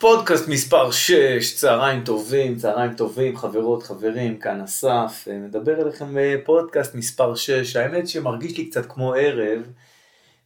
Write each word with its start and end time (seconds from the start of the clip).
פודקאסט 0.00 0.48
מספר 0.48 0.90
6, 0.90 1.54
צהריים 1.54 2.04
טובים, 2.04 2.56
צהריים 2.56 2.94
טובים, 2.94 3.36
חברות, 3.36 3.82
חברים, 3.82 4.38
כאן 4.38 4.60
אסף, 4.60 5.24
אה, 5.30 5.38
מדבר 5.38 5.82
אליכם 5.82 6.06
בפודקאסט 6.14 6.94
מספר 6.94 7.34
6, 7.34 7.76
האמת 7.76 8.08
שמרגיש 8.08 8.58
לי 8.58 8.70
קצת 8.70 8.86
כמו 8.86 9.14
ערב, 9.14 9.62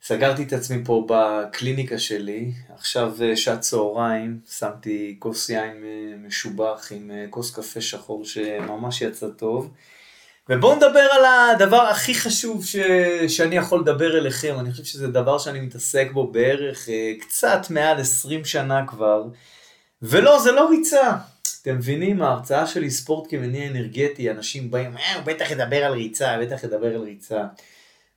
סגרתי 0.02 0.42
את 0.42 0.52
עצמי 0.52 0.84
פה 0.84 1.06
בקליניקה 1.08 1.98
שלי, 1.98 2.52
עכשיו 2.74 3.12
אה, 3.22 3.36
שעת 3.36 3.60
צהריים, 3.60 4.38
שמתי 4.58 5.16
כוס 5.18 5.50
יין 5.50 5.84
אה, 5.84 6.16
משובח 6.26 6.88
עם 6.90 7.10
כוס 7.30 7.56
קפה 7.56 7.80
שחור 7.80 8.24
שממש 8.24 9.02
יצא 9.02 9.28
טוב. 9.28 9.70
ובואו 10.48 10.76
נדבר 10.76 11.08
על 11.12 11.24
הדבר 11.24 11.82
הכי 11.82 12.14
חשוב 12.14 12.64
ש... 12.64 12.76
שאני 13.28 13.56
יכול 13.56 13.80
לדבר 13.80 14.18
אליכם, 14.18 14.56
אני 14.60 14.70
חושב 14.70 14.84
שזה 14.84 15.08
דבר 15.08 15.38
שאני 15.38 15.60
מתעסק 15.60 16.08
בו 16.12 16.26
בערך 16.26 16.88
אה, 16.88 17.12
קצת 17.20 17.66
מעל 17.70 18.00
20 18.00 18.44
שנה 18.44 18.86
כבר, 18.86 19.24
ולא, 20.02 20.38
זה 20.38 20.52
לא 20.52 20.68
ריצה. 20.70 21.12
אתם 21.62 21.76
מבינים, 21.76 22.22
ההרצאה 22.22 22.66
שלי 22.66 22.90
ספורט 22.90 23.30
כמניע 23.30 23.70
אנרגטי, 23.70 24.30
אנשים 24.30 24.70
באים, 24.70 24.96
אה, 24.96 25.14
הוא 25.14 25.22
בטח 25.24 25.50
ידבר 25.50 25.84
על 25.84 25.92
ריצה, 25.92 26.38
בטח 26.40 26.64
ידבר 26.64 26.94
על 26.94 27.02
ריצה. 27.02 27.42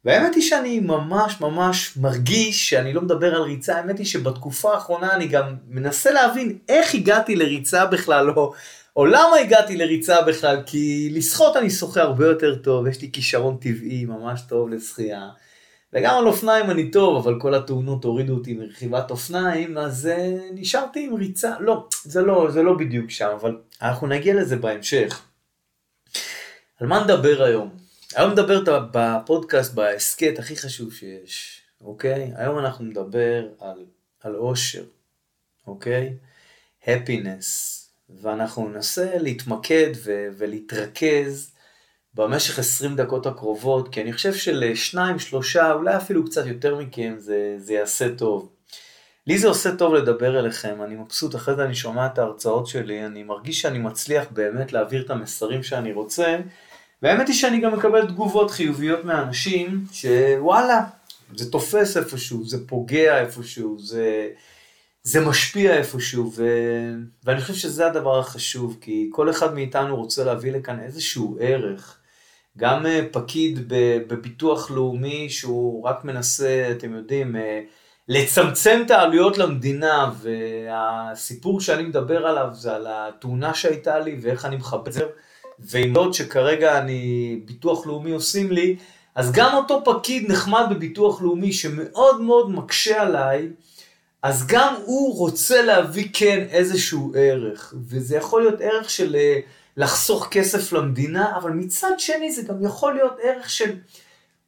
והאמת 0.06 0.36
היא 0.36 0.44
שאני 0.44 0.80
ממש 0.80 1.42
ממש 1.42 1.98
מרגיש 1.98 2.70
שאני 2.70 2.94
לא 2.94 3.02
מדבר 3.02 3.36
על 3.36 3.42
ריצה, 3.42 3.78
האמת 3.78 3.98
היא 3.98 4.06
שבתקופה 4.06 4.74
האחרונה 4.74 5.14
אני 5.14 5.28
גם 5.28 5.56
מנסה 5.68 6.12
להבין 6.12 6.58
איך 6.70 6.96
הגעתי 6.96 7.36
לריצה 7.36 7.86
בכלל, 7.86 8.30
או 8.30 8.54
או 8.98 9.06
למה 9.06 9.36
הגעתי 9.42 9.78
לריצה 9.78 10.22
בכלל? 10.22 10.64
כי 10.66 11.10
לשחות 11.14 11.58
אני 11.58 11.70
שוחה 11.70 12.02
הרבה 12.02 12.26
יותר 12.26 12.56
טוב, 12.56 12.88
יש 12.88 13.02
לי 13.02 13.12
כישרון 13.12 13.58
טבעי 13.58 14.06
ממש 14.06 14.42
טוב 14.50 14.70
לשחייה. 14.70 15.30
וגם 15.94 16.18
על 16.18 16.28
אופניים 16.28 16.72
אני 16.72 16.92
טוב, 16.92 17.18
אבל 17.28 17.40
כל 17.42 17.56
התאונות 17.56 18.04
הורידו 18.04 18.34
אותי 18.34 18.54
מרכיבת 18.54 19.12
אופניים, 19.12 19.78
אז 19.78 20.10
uh, 20.16 20.42
נשארתי 20.54 21.06
עם 21.06 21.16
ריצה. 21.16 21.56
לא, 21.60 21.88
זה 22.04 22.22
לא, 22.22 22.48
זה 22.52 22.64
לא 22.64 22.78
בדיוק 22.78 23.10
שם, 23.10 23.30
אבל 23.42 23.58
אנחנו 23.82 24.08
נגיע 24.08 24.34
לזה 24.34 24.56
בהמשך. 24.56 25.22
על 26.80 26.88
מה 26.88 27.04
נדבר 27.04 27.44
היום? 27.44 27.70
היום 28.16 28.32
נדבר 28.32 28.64
בפודקאסט, 28.92 29.74
בהסכת 29.74 30.40
הכי 30.40 30.56
חשוב 30.56 30.94
שיש, 30.94 31.62
אוקיי? 31.82 32.32
היום 32.36 32.60
אנחנו 32.60 32.86
נדבר 32.86 33.48
על, 33.60 33.86
על 34.24 34.36
אושר, 34.36 34.84
אוקיי? 35.68 36.14
happiness. 36.84 37.87
ואנחנו 38.10 38.70
ננסה 38.70 39.18
להתמקד 39.18 39.92
ו- 40.06 40.28
ולהתרכז 40.38 41.52
במשך 42.14 42.60
20 42.60 42.96
דקות 42.96 43.26
הקרובות, 43.26 43.94
כי 43.94 44.02
אני 44.02 44.14
חושב 44.14 44.34
שלשניים, 44.34 45.20
שלושה, 45.20 45.72
אולי 45.72 45.98
אפילו 45.98 46.26
קצת 46.26 46.46
יותר 46.46 46.76
מכם, 46.76 47.16
זה, 47.18 47.56
זה 47.58 47.74
יעשה 47.74 48.16
טוב. 48.16 48.50
לי 49.28 49.38
זה 49.38 49.48
עושה 49.48 49.76
טוב 49.76 49.94
לדבר 49.94 50.40
אליכם, 50.40 50.82
אני 50.84 50.96
מבסוט, 50.96 51.36
אחרי 51.36 51.56
זה 51.56 51.66
אני 51.66 51.76
שומע 51.76 52.06
את 52.06 52.18
ההרצאות 52.20 52.68
שלי, 52.68 53.06
אני 53.06 53.24
מרגיש 53.24 53.62
שאני 53.62 53.80
מצליח 53.80 54.26
באמת 54.32 54.74
להעביר 54.74 55.06
את 55.06 55.10
המסרים 55.10 55.64
שאני 55.64 55.94
רוצה, 55.94 56.38
והאמת 57.02 57.28
היא 57.28 57.36
שאני 57.36 57.62
גם 57.62 57.74
מקבל 57.74 58.08
תגובות 58.08 58.52
חיוביות 58.52 59.06
מאנשים, 59.06 59.86
שוואלה, 59.92 60.84
זה 61.36 61.52
תופס 61.52 61.98
איפשהו, 61.98 62.46
זה 62.46 62.68
פוגע 62.68 63.20
איפשהו, 63.20 63.80
זה... 63.80 64.30
זה 65.08 65.20
משפיע 65.20 65.78
איפשהו, 65.78 66.32
ו... 66.36 66.46
ואני 67.24 67.42
חושב 67.42 67.54
שזה 67.54 67.88
הדבר 67.88 68.20
החשוב, 68.20 68.78
כי 68.82 69.10
כל 69.12 69.30
אחד 69.30 69.54
מאיתנו 69.54 69.96
רוצה 69.96 70.24
להביא 70.24 70.52
לכאן 70.52 70.80
איזשהו 70.80 71.38
ערך. 71.40 72.00
גם 72.58 72.86
אה, 72.86 73.02
פקיד 73.12 73.60
בביטוח 74.08 74.72
לאומי 74.72 75.30
שהוא 75.30 75.84
רק 75.84 76.06
מנסה, 76.06 76.68
אתם 76.72 76.94
יודעים, 76.94 77.36
אה, 77.36 77.62
לצמצם 78.08 78.82
את 78.86 78.92
העלויות 78.92 79.38
למדינה, 79.38 80.12
והסיפור 80.22 81.62
שאני 81.62 81.84
מדבר 81.84 82.28
עליו 82.28 82.48
זה 82.54 82.76
על 82.76 82.88
התאונה 82.90 83.54
שהייתה 83.54 84.00
לי 84.00 84.18
ואיך 84.22 84.46
אני 84.46 84.56
מחבר, 84.56 85.08
ועם 85.60 85.98
עוד 85.98 86.14
שכרגע 86.14 86.80
אני, 86.80 87.42
ביטוח 87.46 87.88
לאומי 87.88 88.12
עושים 88.12 88.52
לי, 88.52 88.76
אז 89.16 89.32
גם 89.32 89.56
אותו 89.56 89.82
פקיד 89.86 90.32
נחמד 90.32 90.66
בביטוח 90.70 91.22
לאומי 91.22 91.54
שמאוד 91.54 92.22
מאוד 92.22 92.52
מקשה 92.52 93.02
עליי, 93.02 93.50
אז 94.24 94.48
גם 94.48 94.74
הוא 94.86 95.18
רוצה 95.18 95.62
להביא 95.62 96.08
כן 96.14 96.48
איזשהו 96.50 97.14
ערך, 97.16 97.74
וזה 97.88 98.18
יכול 98.18 98.42
להיות 98.42 98.62
ערך 98.62 98.90
של 98.90 99.16
אה, 99.16 99.40
לחסוך 99.78 100.28
כסף 100.32 100.74
למדינה, 100.74 101.38
אבל 101.38 101.52
מצד 101.52 101.92
שני 101.98 102.32
זה 102.32 102.42
גם 102.42 102.64
יכול 102.64 102.94
להיות 102.94 103.18
ערך 103.24 103.50
של 103.50 103.76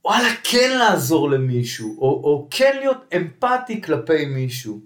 וואלה 0.05 0.29
כן 0.43 0.77
לעזור 0.79 1.29
למישהו, 1.29 1.97
או, 1.97 2.07
או 2.07 2.47
כן 2.51 2.77
להיות 2.79 2.97
אמפתי 3.15 3.81
כלפי 3.81 4.25
מישהו. 4.25 4.79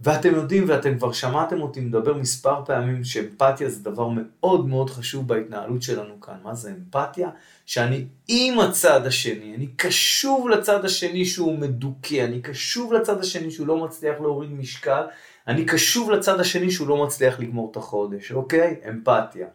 ואתם 0.00 0.34
יודעים, 0.34 0.64
ואתם 0.68 0.98
כבר 0.98 1.12
שמעתם 1.12 1.60
אותי 1.60 1.80
מדבר 1.80 2.14
מספר 2.14 2.64
פעמים, 2.64 3.04
שאמפתיה 3.04 3.68
זה 3.68 3.84
דבר 3.84 4.08
מאוד 4.08 4.66
מאוד 4.66 4.90
חשוב 4.90 5.28
בהתנהלות 5.28 5.82
שלנו 5.82 6.20
כאן. 6.20 6.34
מה 6.42 6.54
זה 6.54 6.70
אמפתיה? 6.70 7.30
שאני 7.66 8.04
עם 8.28 8.60
הצד 8.60 9.06
השני, 9.06 9.54
אני 9.56 9.66
קשוב 9.66 10.48
לצד 10.48 10.84
השני 10.84 11.24
שהוא 11.24 11.58
מדוכא, 11.58 12.24
אני 12.24 12.42
קשוב 12.42 12.92
לצד 12.92 13.20
השני 13.20 13.50
שהוא 13.50 13.66
לא 13.66 13.84
מצליח 13.84 14.20
להוריד 14.20 14.50
משקל, 14.50 15.02
אני 15.48 15.64
קשוב 15.64 16.10
לצד 16.10 16.40
השני 16.40 16.70
שהוא 16.70 16.88
לא 16.88 17.04
מצליח 17.04 17.40
לגמור 17.40 17.70
את 17.70 17.76
החודש, 17.76 18.32
אוקיי? 18.32 18.76
אמפתיה. 18.88 19.46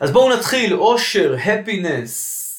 אז 0.00 0.10
בואו 0.10 0.36
נתחיל, 0.36 0.74
אושר, 0.74 1.36
הפינס. 1.44 2.49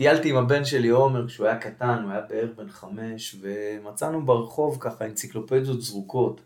טיילתי 0.00 0.30
עם 0.30 0.36
הבן 0.36 0.64
שלי 0.64 0.88
עומר 0.88 1.26
כשהוא 1.26 1.46
היה 1.46 1.56
קטן, 1.56 2.02
הוא 2.02 2.12
היה 2.12 2.20
בערך 2.28 2.50
בן 2.56 2.68
חמש, 2.68 3.36
ומצאנו 3.40 4.26
ברחוב 4.26 4.76
ככה 4.80 5.04
אנציקלופדיות 5.04 5.82
זרוקות. 5.82 6.40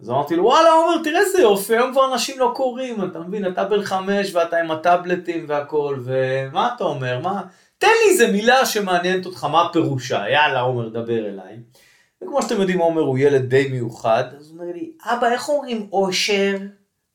אז 0.00 0.10
אמרתי 0.10 0.36
לו, 0.36 0.44
וואלה 0.44 0.70
עומר, 0.70 1.02
תראה 1.04 1.20
איזה 1.20 1.42
יופי, 1.42 1.76
היום 1.76 1.92
כבר 1.92 2.12
אנשים 2.12 2.38
לא 2.38 2.52
קוראים, 2.56 3.04
אתה 3.04 3.18
מבין, 3.18 3.46
אתה 3.46 3.64
בן 3.64 3.82
חמש 3.82 4.34
ואתה 4.34 4.56
עם 4.58 4.70
הטאבלטים 4.70 5.44
והכל, 5.48 6.00
ומה 6.04 6.70
אתה 6.76 6.84
אומר, 6.84 7.20
מה, 7.20 7.42
תן 7.78 7.86
לי 7.86 8.10
איזה 8.10 8.32
מילה 8.32 8.66
שמעניינת 8.66 9.26
אותך, 9.26 9.44
מה 9.44 9.68
פירושה, 9.72 10.24
יאללה 10.28 10.60
עומר, 10.60 10.88
דבר 10.88 11.28
אליי. 11.28 11.56
וכמו 12.22 12.42
שאתם 12.42 12.60
יודעים, 12.60 12.78
עומר 12.78 13.02
הוא 13.02 13.18
ילד 13.18 13.42
די 13.42 13.68
מיוחד, 13.70 14.24
אז 14.36 14.50
הוא 14.50 14.60
אומר 14.60 14.72
לי, 14.72 14.92
אבא, 15.04 15.26
איך 15.32 15.48
אומרים 15.48 15.88
אושר? 15.92 16.56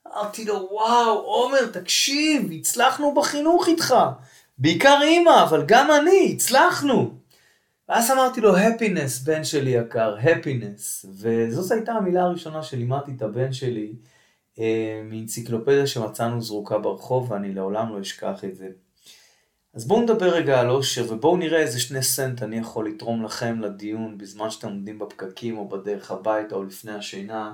אמרתי 0.07 0.45
לו, 0.45 0.67
וואו, 0.71 1.19
עומר, 1.19 1.65
תקשיב, 1.65 2.51
הצלחנו 2.51 3.13
בחינוך 3.13 3.67
איתך. 3.67 3.95
בעיקר 4.57 4.99
אימא, 5.03 5.43
אבל 5.43 5.63
גם 5.67 5.91
אני, 5.91 6.33
הצלחנו. 6.35 7.17
ואז 7.89 8.11
אמרתי 8.11 8.41
לו, 8.41 8.57
הפינס, 8.57 9.19
בן 9.19 9.43
שלי 9.43 9.69
יקר, 9.69 10.15
הפינס. 10.23 11.05
וזאת 11.19 11.71
הייתה 11.71 11.91
המילה 11.91 12.23
הראשונה 12.23 12.63
שלימדתי 12.63 13.11
את 13.17 13.21
הבן 13.21 13.53
שלי 13.53 13.93
אה, 14.59 15.01
מאנציקלופדיה 15.03 15.87
שמצאנו 15.87 16.41
זרוקה 16.41 16.77
ברחוב, 16.77 17.31
ואני 17.31 17.53
לעולם 17.53 17.95
לא 17.95 18.01
אשכח 18.01 18.43
את 18.43 18.55
זה. 18.55 18.67
אז 19.73 19.87
בואו 19.87 20.01
נדבר 20.01 20.29
רגע 20.29 20.59
על 20.59 20.69
אושר, 20.69 21.13
ובואו 21.13 21.37
נראה 21.37 21.59
איזה 21.59 21.79
שני 21.79 22.03
סנט 22.03 22.43
אני 22.43 22.57
יכול 22.57 22.89
לתרום 22.89 23.23
לכם 23.23 23.59
לדיון 23.59 24.17
בזמן 24.17 24.49
שאתם 24.49 24.67
עומדים 24.67 24.99
בפקקים 24.99 25.57
או 25.57 25.69
בדרך 25.69 26.11
הביתה 26.11 26.55
או 26.55 26.63
לפני 26.63 26.91
השינה. 26.91 27.53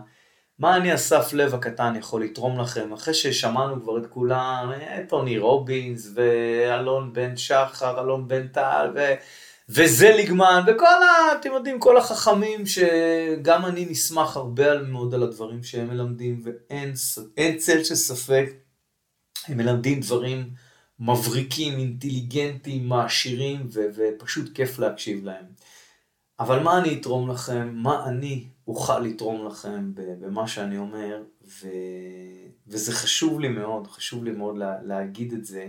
מה 0.59 0.77
אני 0.77 0.95
אסף 0.95 1.33
לב 1.33 1.55
הקטן 1.55 1.93
יכול 1.95 2.23
לתרום 2.23 2.59
לכם 2.59 2.93
אחרי 2.93 3.13
ששמענו 3.13 3.81
כבר 3.81 3.97
את 3.97 4.05
כולם, 4.07 4.71
טוני 5.09 5.37
רובינס 5.37 6.11
ואלון 6.13 7.13
בן 7.13 7.37
שחר, 7.37 8.01
אלון 8.01 8.27
בן 8.27 8.47
טל 8.47 8.91
ו... 8.95 9.13
וזליגמן 9.69 10.63
וכל 10.67 10.85
ה... 10.85 11.39
אתם 11.39 11.51
יודעים, 11.53 11.79
כל 11.79 11.97
החכמים 11.97 12.63
שגם 12.65 13.65
אני 13.65 13.85
נסמך 13.89 14.37
הרבה 14.37 14.81
מאוד 14.81 15.13
על 15.13 15.23
הדברים 15.23 15.63
שהם 15.63 15.87
מלמדים 15.87 16.43
ואין 16.43 17.57
צל 17.57 17.83
של 17.83 17.95
ספק, 17.95 18.49
הם 19.47 19.57
מלמדים 19.57 19.99
דברים 19.99 20.49
מבריקים, 20.99 21.79
אינטליגנטים, 21.79 22.87
מעשירים 22.89 23.67
ו... 23.73 23.79
ופשוט 23.95 24.55
כיף 24.55 24.79
להקשיב 24.79 25.25
להם. 25.25 25.45
אבל 26.39 26.59
מה 26.59 26.77
אני 26.77 26.99
אתרום 26.99 27.31
לכם, 27.31 27.69
מה 27.73 28.05
אני 28.05 28.43
אוכל 28.67 28.99
לתרום 28.99 29.47
לכם 29.47 29.91
במה 29.95 30.47
שאני 30.47 30.77
אומר, 30.77 31.23
ו... 31.45 31.67
וזה 32.67 32.91
חשוב 32.91 33.39
לי 33.39 33.47
מאוד, 33.47 33.87
חשוב 33.87 34.23
לי 34.23 34.31
מאוד 34.31 34.57
לה... 34.57 34.75
להגיד 34.83 35.33
את 35.33 35.45
זה, 35.45 35.67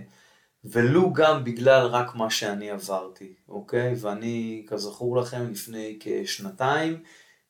ולו 0.65 1.13
גם 1.13 1.43
בגלל 1.43 1.85
רק 1.85 2.15
מה 2.15 2.29
שאני 2.29 2.69
עברתי, 2.69 3.33
אוקיי? 3.49 3.93
ואני, 4.01 4.65
כזכור 4.67 5.17
לכם, 5.17 5.51
לפני 5.51 5.97
כשנתיים, 5.99 6.99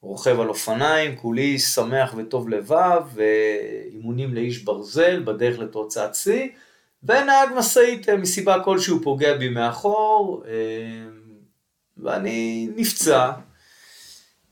רוכב 0.01 0.39
על 0.39 0.49
אופניים, 0.49 1.15
כולי 1.15 1.59
שמח 1.59 2.13
וטוב 2.17 2.49
לבב, 2.49 3.01
ואימונים 3.13 4.33
לאיש 4.33 4.63
ברזל 4.63 5.23
בדרך 5.23 5.59
לתוצאת 5.59 6.15
שיא, 6.15 6.49
ונהג 7.03 7.49
משאית 7.57 8.09
מסיבה 8.09 8.63
כלשהו 8.63 8.99
פוגע 9.03 9.37
בי 9.37 9.49
מאחור, 9.49 10.43
אה, 10.47 11.20
ואני 12.01 12.69
נפצע, 12.75 13.31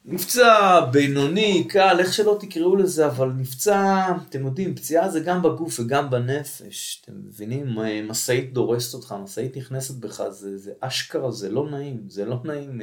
נפצע 0.06 0.80
בינוני, 0.92 1.68
קל, 1.70 2.00
איך 2.00 2.14
שלא 2.14 2.38
תקראו 2.40 2.76
לזה, 2.76 3.08
אבל 3.08 3.28
נפצע, 3.28 4.08
אתם 4.30 4.46
יודעים, 4.46 4.76
פציעה 4.76 5.10
זה 5.10 5.20
גם 5.20 5.42
בגוף 5.42 5.80
וגם 5.80 6.10
בנפש. 6.10 7.02
אתם 7.04 7.14
מבינים, 7.28 7.78
משאית 8.08 8.54
דורסת 8.54 8.94
אותך, 8.94 9.16
משאית 9.24 9.58
נכנסת 9.58 9.96
בך, 9.96 10.24
זה, 10.30 10.58
זה 10.58 10.72
אשכרה, 10.80 11.32
זה 11.32 11.50
לא 11.50 11.70
נעים, 11.70 12.04
זה 12.08 12.26
לא 12.26 12.38
נעים. 12.44 12.82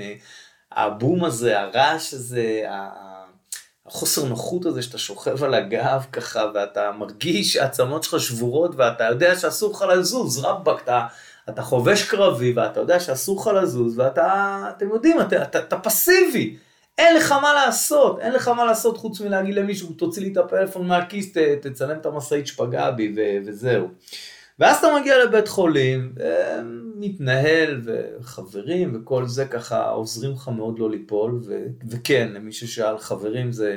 הבום 0.72 1.24
הזה, 1.24 1.60
הרעש 1.60 2.14
הזה, 2.14 2.62
החוסר 3.86 4.24
נוחות 4.24 4.66
הזה 4.66 4.82
שאתה 4.82 4.98
שוכב 4.98 5.44
על 5.44 5.54
הגב 5.54 6.04
ככה, 6.12 6.44
ואתה 6.54 6.90
מרגיש 6.98 7.52
שהעצמות 7.52 8.02
שלך 8.02 8.20
שבורות, 8.20 8.70
ואתה 8.76 9.04
יודע 9.04 9.38
שאסור 9.38 9.72
לך 9.72 9.82
לזוז, 9.82 10.38
רבאק, 10.38 10.82
אתה, 10.82 11.06
אתה 11.48 11.62
חובש 11.62 12.08
קרבי, 12.08 12.52
ואתה 12.52 12.80
יודע 12.80 13.00
שאסור 13.00 13.40
לך 13.40 13.46
לזוז, 13.46 13.98
ואתה, 13.98 14.70
אתם 14.76 14.88
יודעים, 14.88 15.20
אתה, 15.20 15.42
אתה, 15.42 15.58
אתה 15.58 15.78
פסיבי. 15.78 16.56
אין 16.98 17.16
לך 17.16 17.32
מה 17.32 17.54
לעשות, 17.54 18.18
אין 18.18 18.32
לך 18.32 18.48
מה 18.48 18.64
לעשות 18.64 18.96
חוץ 18.96 19.20
מלהגיד 19.20 19.54
למישהו, 19.54 19.92
תוציא 19.92 20.22
לי 20.22 20.32
את 20.32 20.36
הפלאפון 20.36 20.86
מהכיס, 20.86 21.32
ת, 21.32 21.38
תצלם 21.38 21.98
את 21.98 22.06
המשאית 22.06 22.46
שפגעה 22.46 22.90
בי 22.90 23.12
ו, 23.16 23.20
וזהו. 23.46 23.88
ואז 24.58 24.76
אתה 24.76 24.88
מגיע 25.00 25.24
לבית 25.24 25.48
חולים, 25.48 26.12
מתנהל 26.96 27.80
וחברים 27.84 28.96
וכל 28.96 29.26
זה 29.26 29.44
ככה 29.44 29.88
עוזרים 29.90 30.32
לך 30.32 30.48
מאוד 30.48 30.78
לא 30.78 30.90
ליפול, 30.90 31.40
ו, 31.46 31.66
וכן, 31.90 32.28
למי 32.32 32.52
ששאל, 32.52 32.98
חברים 32.98 33.52
זה 33.52 33.76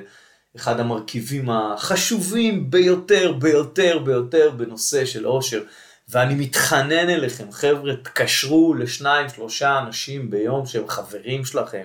אחד 0.56 0.80
המרכיבים 0.80 1.50
החשובים 1.50 2.72
ביותר, 2.72 3.32
ביותר, 3.32 4.00
ביותר 4.00 4.50
בנושא 4.58 5.06
של 5.06 5.28
אושר. 5.28 5.64
ואני 6.12 6.36
מתחנן 6.36 7.10
אליכם, 7.10 7.52
חבר'ה, 7.52 7.96
תקשרו 7.96 8.74
לשניים, 8.74 9.30
שלושה 9.30 9.80
אנשים 9.80 10.30
ביום 10.30 10.66
שהם 10.66 10.88
חברים 10.88 11.46
שלכם. 11.46 11.84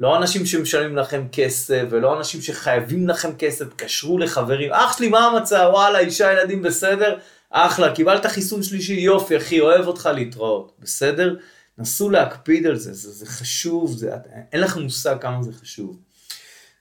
לא 0.00 0.16
אנשים 0.16 0.46
שמשלמים 0.46 0.96
לכם 0.96 1.26
כסף, 1.32 1.82
ולא 1.90 2.18
אנשים 2.18 2.42
שחייבים 2.42 3.08
לכם 3.08 3.36
כסף, 3.38 3.64
תקשרו 3.68 4.18
לחברים. 4.18 4.72
אח 4.72 4.98
שלי, 4.98 5.08
מה 5.08 5.26
המצב? 5.26 5.68
וואלה, 5.72 5.98
אישה, 5.98 6.32
ילדים 6.32 6.62
בסדר? 6.62 7.18
אחלה, 7.50 7.94
קיבלת 7.94 8.26
חיסון 8.26 8.62
שלישי, 8.62 8.92
יופי, 8.92 9.36
אחי, 9.36 9.60
אוהב 9.60 9.86
אותך 9.86 10.08
להתראות. 10.14 10.72
בסדר? 10.78 11.36
נסו 11.78 12.10
להקפיד 12.10 12.66
על 12.66 12.76
זה, 12.76 12.92
זה, 12.92 13.10
זה 13.10 13.26
חשוב, 13.26 13.96
זה, 13.96 14.10
אין 14.52 14.60
לכם 14.60 14.80
מושג 14.80 15.16
כמה 15.20 15.42
זה 15.42 15.52
חשוב. 15.52 15.96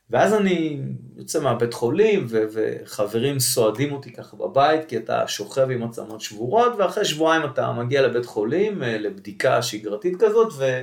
ואז 0.10 0.34
אני 0.34 0.80
יוצא 1.18 1.40
מהבית 1.40 1.74
חולים, 1.74 2.25
ו- 2.30 2.44
וחברים 2.54 3.40
סועדים 3.40 3.92
אותי 3.92 4.13
ככה 4.13 4.38
בבית, 4.38 4.86
כי 4.88 4.98
אתה 4.98 5.28
שוכב 5.28 5.72
עם 5.72 5.84
עצמות 5.84 6.22
שבורות, 6.22 6.74
ואחרי 6.78 7.06
שבועיים 7.06 7.46
אתה 7.46 7.72
מגיע 7.72 8.02
לבית 8.02 8.25
חולים, 8.25 8.84
אה, 8.84 8.98
לבדיקה 8.98 9.62
שגרתית 9.62 10.13
כזאת, 10.19 10.54
ו- 10.57 10.81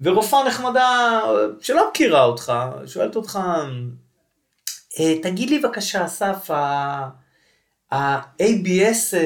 ורופאה 0.00 0.44
נחמדה 0.44 1.20
שלא 1.60 1.90
מכירה 1.90 2.24
אותך, 2.24 2.52
שואלת 2.86 3.16
אותך, 3.16 3.38
אה, 5.00 5.14
תגיד 5.22 5.50
לי 5.50 5.58
בבקשה, 5.58 6.04
אסף, 6.04 6.50
ה-ABS, 7.90 9.16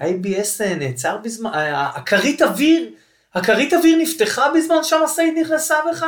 ה-ABS 0.00 0.62
נעצר 0.78 1.18
בזמן, 1.24 1.50
הכרית 1.72 2.42
אוויר, 2.42 2.90
הכרית 3.34 3.72
אוויר 3.72 3.98
נפתחה 3.98 4.50
בזמן 4.54 4.82
שהמשאית 4.82 5.34
נכנסה 5.40 5.74
בך? 5.90 6.06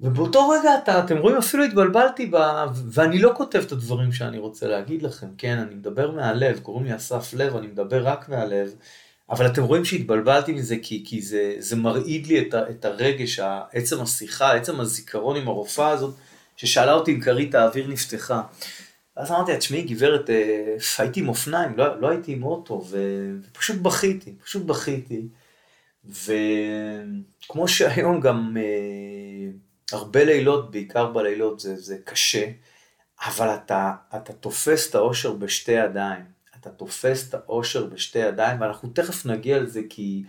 ובאותו 0.00 0.48
רגע 0.48 0.70
אתה, 0.82 1.04
אתם 1.04 1.18
רואים, 1.18 1.36
אפילו 1.36 1.64
התבלבלתי 1.64 2.26
ב... 2.26 2.36
ואני 2.90 3.18
לא 3.18 3.32
כותב 3.36 3.62
את 3.66 3.72
הדברים 3.72 4.12
שאני 4.12 4.38
רוצה 4.38 4.68
להגיד 4.68 5.02
לכם, 5.02 5.26
כן, 5.38 5.58
אני 5.58 5.74
מדבר 5.74 6.10
מהלב, 6.10 6.58
קוראים 6.58 6.86
לי 6.86 6.96
אסף 6.96 7.34
לב, 7.34 7.56
אני 7.56 7.66
מדבר 7.66 8.06
רק 8.06 8.28
מהלב, 8.28 8.74
אבל 9.30 9.46
אתם 9.46 9.62
רואים 9.62 9.84
שהתבלבלתי 9.84 10.52
מזה 10.52 10.76
כי, 10.82 11.04
כי 11.06 11.22
זה, 11.22 11.54
זה 11.58 11.76
מרעיד 11.76 12.26
לי 12.26 12.40
את, 12.40 12.54
ה, 12.54 12.70
את 12.70 12.84
הרגש, 12.84 13.40
עצם 13.72 14.00
השיחה, 14.00 14.54
עצם 14.54 14.80
הזיכרון 14.80 15.36
עם 15.36 15.48
הרופאה 15.48 15.88
הזאת, 15.88 16.14
ששאלה 16.56 16.92
אותי 16.92 17.14
אם 17.14 17.20
כרית 17.20 17.54
האוויר 17.54 17.86
נפתחה. 17.86 18.42
ואז 19.16 19.30
אמרתי 19.30 19.52
לה, 19.52 19.58
תשמעי 19.58 19.82
גברת, 19.82 20.30
אה, 20.30 20.76
הייתי 20.98 21.20
עם 21.20 21.28
אופניים, 21.28 21.76
לא, 21.76 22.00
לא 22.00 22.08
הייתי 22.08 22.32
עם 22.32 22.42
אוטו, 22.42 22.84
ופשוט 22.90 23.76
בכיתי, 23.76 24.34
פשוט 24.44 24.62
בכיתי. 24.62 25.28
וכמו 26.04 27.68
שהיום 27.68 28.20
גם 28.20 28.56
אה, 28.56 29.50
הרבה 29.92 30.24
לילות, 30.24 30.70
בעיקר 30.70 31.06
בלילות, 31.06 31.60
זה, 31.60 31.76
זה 31.76 31.96
קשה, 32.04 32.50
אבל 33.26 33.48
אתה, 33.48 33.92
אתה 34.16 34.32
תופס 34.32 34.90
את 34.90 34.94
האושר 34.94 35.32
בשתי 35.32 35.72
ידיים. 35.72 36.34
אתה 36.60 36.70
תופס 36.70 37.28
את 37.28 37.34
האושר 37.34 37.86
בשתי 37.86 38.18
ידיים, 38.18 38.60
ואנחנו 38.60 38.88
תכף 38.88 39.26
נגיע 39.26 39.58
לזה 39.58 39.80
כי 39.90 40.22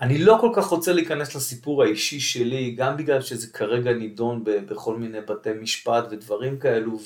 אני 0.00 0.18
לא 0.18 0.38
כל 0.40 0.50
כך 0.54 0.66
רוצה 0.66 0.92
להיכנס 0.92 1.34
לסיפור 1.34 1.82
האישי 1.82 2.20
שלי, 2.20 2.70
גם 2.70 2.96
בגלל 2.96 3.20
שזה 3.20 3.46
כרגע 3.46 3.92
נידון 3.92 4.44
בכל 4.44 4.96
מיני 4.96 5.20
בתי 5.20 5.50
משפט 5.60 6.04
ודברים 6.10 6.58
כאלו, 6.58 6.98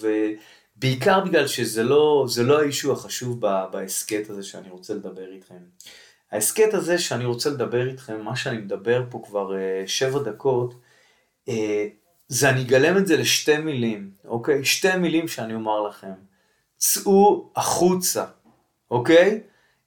ובעיקר 0.76 1.20
בגלל 1.20 1.46
שזה 1.46 1.82
לא, 1.82 2.26
לא 2.44 2.60
האישו 2.60 2.92
החשוב 2.92 3.40
בהסכת 3.72 4.30
הזה 4.30 4.42
שאני 4.42 4.70
רוצה 4.70 4.94
לדבר 4.94 5.32
איתכם. 5.32 5.54
ההסכת 6.32 6.74
הזה 6.74 6.98
שאני 6.98 7.24
רוצה 7.24 7.50
לדבר 7.50 7.88
איתכם, 7.88 8.20
מה 8.20 8.36
שאני 8.36 8.58
מדבר 8.58 9.04
פה 9.10 9.22
כבר 9.26 9.52
uh, 9.52 9.88
שבע 9.88 10.22
דקות, 10.22 10.74
זה 12.28 12.50
אני 12.50 12.62
אגלם 12.62 12.96
את 12.96 13.06
זה 13.06 13.16
לשתי 13.16 13.58
מילים, 13.58 14.10
אוקיי? 14.24 14.64
שתי 14.64 14.96
מילים 14.96 15.28
שאני 15.28 15.54
אומר 15.54 15.80
לכם. 15.80 16.12
צאו 16.76 17.50
החוצה. 17.56 18.24
אוקיי? 18.90 19.40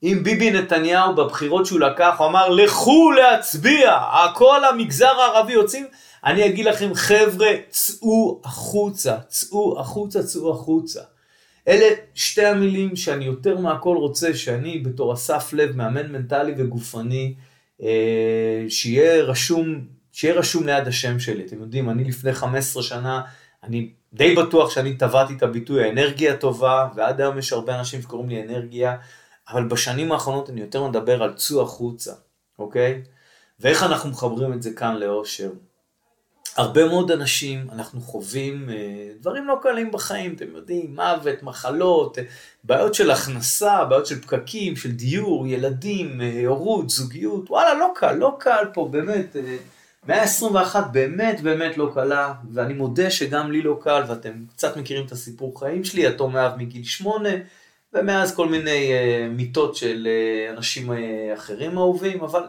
אם 0.04 0.20
ביבי 0.24 0.52
נתניהו 0.52 1.16
בבחירות 1.16 1.66
שהוא 1.66 1.80
לקח, 1.80 2.16
הוא 2.18 2.28
אמר 2.28 2.50
לכו 2.50 3.12
להצביע, 3.12 4.00
כל 4.36 4.66
המגזר 4.66 5.08
הערבי 5.08 5.54
יוצאים, 5.54 5.86
אני 6.26 6.46
אגיד 6.46 6.66
לכם 6.66 6.94
חבר'ה, 6.94 7.52
צאו 7.70 8.42
החוצה, 8.44 9.18
צאו 9.28 9.80
החוצה, 9.80 10.24
צאו 10.24 10.52
החוצה. 10.52 11.02
אלה 11.68 11.96
שתי 12.14 12.46
המילים 12.46 12.96
שאני 12.96 13.26
יותר 13.26 13.58
מהכל 13.58 13.98
רוצה 13.98 14.34
שאני 14.34 14.80
בתור 14.80 15.14
אסף 15.14 15.54
לב, 15.54 15.76
מאמן 15.76 16.12
מנטלי 16.12 16.54
וגופני, 16.58 17.36
אה, 17.82 18.66
שיהיה 18.70 19.24
רשום, 19.24 19.86
שיהיה 20.16 20.36
רשום 20.36 20.66
ליד 20.66 20.88
השם 20.88 21.20
שלי. 21.20 21.46
אתם 21.46 21.62
יודעים, 21.62 21.90
אני 21.90 22.04
לפני 22.04 22.34
15 22.34 22.84
שנה, 22.84 23.22
אני 23.64 23.90
די 24.14 24.36
בטוח 24.36 24.70
שאני 24.70 24.98
טבעתי 24.98 25.34
את 25.34 25.44
הביטוי 25.44 25.84
האנרגיה 25.84 26.38
טובה, 26.38 26.88
ועד 26.96 27.22
היום 27.22 27.38
יש 27.38 27.54
הרבה 27.54 27.80
אנשים 27.80 28.02
שקוראים 28.02 28.30
לי 28.30 28.44
אנרגיה, 28.44 28.98
אבל 29.50 29.68
בשנים 29.68 30.12
האחרונות 30.12 30.50
אני 30.50 30.62
יותר 30.62 30.88
מדבר 30.88 31.24
על 31.24 31.34
צאו 31.34 31.62
החוצה, 31.62 32.14
אוקיי? 32.60 33.02
ואיך 33.60 33.84
אנחנו 33.84 34.10
מחברים 34.10 34.54
את 34.54 34.64
זה 34.64 34.74
כאן 34.74 34.96
לאושר. 34.96 35.50
הרבה 36.58 36.88
מאוד 36.88 37.12
אנשים, 37.12 37.68
אנחנו 37.72 38.02
חווים 38.02 38.70
אה, 38.70 38.76
דברים 39.20 39.48
לא 39.48 39.60
קלים 39.62 39.92
בחיים, 39.92 40.34
אתם 40.36 40.46
יודעים, 40.56 40.96
מוות, 40.96 41.44
מחלות, 41.44 42.18
אה, 42.18 42.24
בעיות 42.64 42.94
של 42.94 43.12
הכנסה, 43.12 43.86
בעיות 43.86 44.06
של 44.06 44.22
פקקים, 44.22 44.76
של 44.76 44.92
דיור, 44.92 45.48
ילדים, 45.48 46.22
אה, 46.22 46.44
הורות, 46.48 46.90
זוגיות, 46.90 47.50
וואלה, 47.50 47.74
לא 47.74 47.92
קל, 47.96 48.14
לא 48.14 48.36
קל 48.40 48.66
פה, 48.74 48.88
באמת. 48.92 49.36
מאה 50.08 50.24
ה-21 50.24 50.80
באמת 50.92 51.42
באמת 51.42 51.78
לא 51.78 51.92
קלה, 51.94 52.34
ואני 52.52 52.74
מודה 52.74 53.10
שגם 53.10 53.52
לי 53.52 53.62
לא 53.62 53.80
קל, 53.82 54.04
ואתם 54.08 54.46
קצת 54.50 54.78
מכירים 54.78 55.06
את 55.06 55.12
הסיפור 55.12 55.60
חיים 55.60 55.84
שלי, 55.84 56.02
יתום 56.02 56.34
מאב 56.34 56.52
מגיל 56.58 56.84
שמונה, 56.84 57.30
ומאז 57.94 58.36
כל 58.36 58.50
מיני 58.50 58.92
uh, 58.92 59.30
מיטות 59.30 59.76
של 59.76 60.08
uh, 60.08 60.58
אנשים 60.58 60.92
uh, 60.92 60.96
אחרים 61.34 61.78
אהובים, 61.78 62.22
אבל 62.22 62.44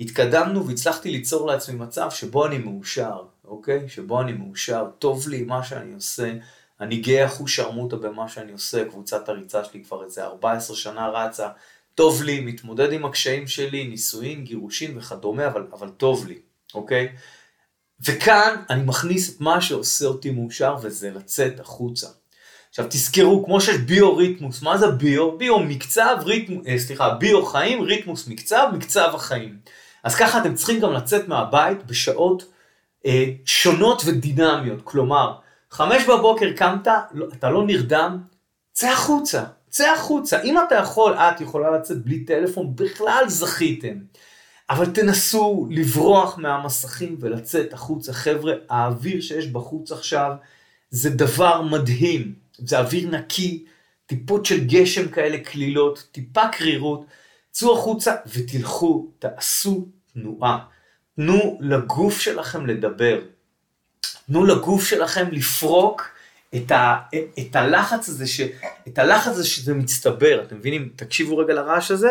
התקדמנו 0.00 0.66
והצלחתי 0.66 1.10
ליצור 1.10 1.46
לעצמי 1.46 1.74
מצב 1.74 2.10
שבו 2.10 2.46
אני 2.46 2.58
מאושר, 2.58 3.22
אוקיי? 3.44 3.88
שבו 3.88 4.20
אני 4.20 4.32
מאושר, 4.32 4.86
טוב 4.98 5.28
לי 5.28 5.42
מה 5.42 5.64
שאני 5.64 5.94
עושה, 5.94 6.32
אני 6.80 6.96
גאה 6.96 7.26
אחוז 7.26 7.50
שרמוטה 7.50 7.96
במה 7.96 8.28
שאני 8.28 8.52
עושה, 8.52 8.84
קבוצת 8.84 9.28
הריצה 9.28 9.64
שלי 9.64 9.84
כבר 9.84 10.04
איזה 10.04 10.24
14 10.24 10.76
שנה 10.76 11.08
רצה, 11.08 11.48
טוב 11.94 12.22
לי, 12.22 12.40
מתמודד 12.40 12.92
עם 12.92 13.04
הקשיים 13.04 13.46
שלי, 13.46 13.84
נישואין, 13.84 14.44
גירושין 14.44 14.98
וכדומה, 14.98 15.46
אבל, 15.46 15.66
אבל 15.72 15.88
טוב 15.88 16.26
לי. 16.26 16.38
אוקיי? 16.74 17.08
וכאן 18.00 18.56
אני 18.70 18.82
מכניס 18.82 19.36
את 19.36 19.40
מה 19.40 19.60
שעושה 19.60 20.06
אותי 20.06 20.30
מאושר 20.30 20.76
וזה 20.82 21.10
לצאת 21.10 21.60
החוצה. 21.60 22.08
עכשיו 22.70 22.86
תזכרו, 22.90 23.44
כמו 23.44 23.60
שיש 23.60 23.76
ביו-ריתמוס, 23.76 24.62
מה 24.62 24.78
זה 24.78 24.90
ביו? 24.90 25.38
ביו 25.38 25.58
מקצב, 25.58 26.16
ריתמוס, 26.24 26.66
אה, 26.66 26.78
סליחה, 26.78 27.10
ביו 27.10 27.46
חיים, 27.46 27.82
ריתמוס 27.82 28.28
מקצב, 28.28 28.68
מקצב 28.72 29.10
החיים. 29.14 29.58
אז 30.04 30.14
ככה 30.14 30.40
אתם 30.40 30.54
צריכים 30.54 30.80
גם 30.80 30.92
לצאת 30.92 31.28
מהבית 31.28 31.86
בשעות 31.86 32.44
אה, 33.06 33.24
שונות 33.44 34.02
ודינמיות, 34.04 34.80
כלומר, 34.84 35.34
חמש 35.70 36.04
בבוקר 36.04 36.52
קמת, 36.56 36.88
לא, 37.12 37.26
אתה 37.38 37.50
לא 37.50 37.66
נרדם, 37.66 38.18
צא 38.72 38.88
החוצה, 38.88 39.44
צא 39.70 39.90
החוצה. 39.90 40.42
אם 40.42 40.58
אתה 40.58 40.74
יכול, 40.74 41.14
את 41.14 41.40
יכולה 41.40 41.78
לצאת 41.78 42.04
בלי 42.04 42.24
טלפון, 42.24 42.76
בכלל 42.76 43.24
זכיתם. 43.26 43.94
אבל 44.70 44.86
תנסו 44.86 45.66
לברוח 45.70 46.38
מהמסכים 46.38 47.16
ולצאת 47.20 47.72
החוצה. 47.72 48.12
חבר'ה, 48.12 48.52
האוויר 48.70 49.20
שיש 49.20 49.46
בחוץ 49.46 49.92
עכשיו 49.92 50.32
זה 50.90 51.10
דבר 51.10 51.62
מדהים. 51.62 52.34
זה 52.58 52.78
אוויר 52.78 53.10
נקי, 53.10 53.64
טיפות 54.06 54.46
של 54.46 54.64
גשם 54.64 55.08
כאלה 55.08 55.38
קלילות, 55.38 56.08
טיפה 56.12 56.48
קרירות. 56.48 57.04
צאו 57.50 57.78
החוצה 57.78 58.14
ותלכו, 58.26 59.08
תעשו 59.18 59.88
תנועה. 60.12 60.58
תנו 61.16 61.58
לגוף 61.60 62.20
שלכם 62.20 62.66
לדבר. 62.66 63.20
תנו 64.26 64.44
לגוף 64.44 64.84
שלכם 64.84 65.28
לפרוק 65.32 66.08
את, 66.56 66.70
ה, 66.70 66.96
את 67.38 67.56
הלחץ 67.56 68.08
הזה, 68.08 68.26
ש, 68.26 68.40
את 68.88 68.98
הלחץ 68.98 69.26
הזה 69.26 69.44
שזה 69.44 69.74
מצטבר. 69.74 70.42
אתם 70.46 70.56
מבינים? 70.56 70.88
תקשיבו 70.96 71.36
רגע 71.36 71.54
לרעש 71.54 71.90
הזה. 71.90 72.08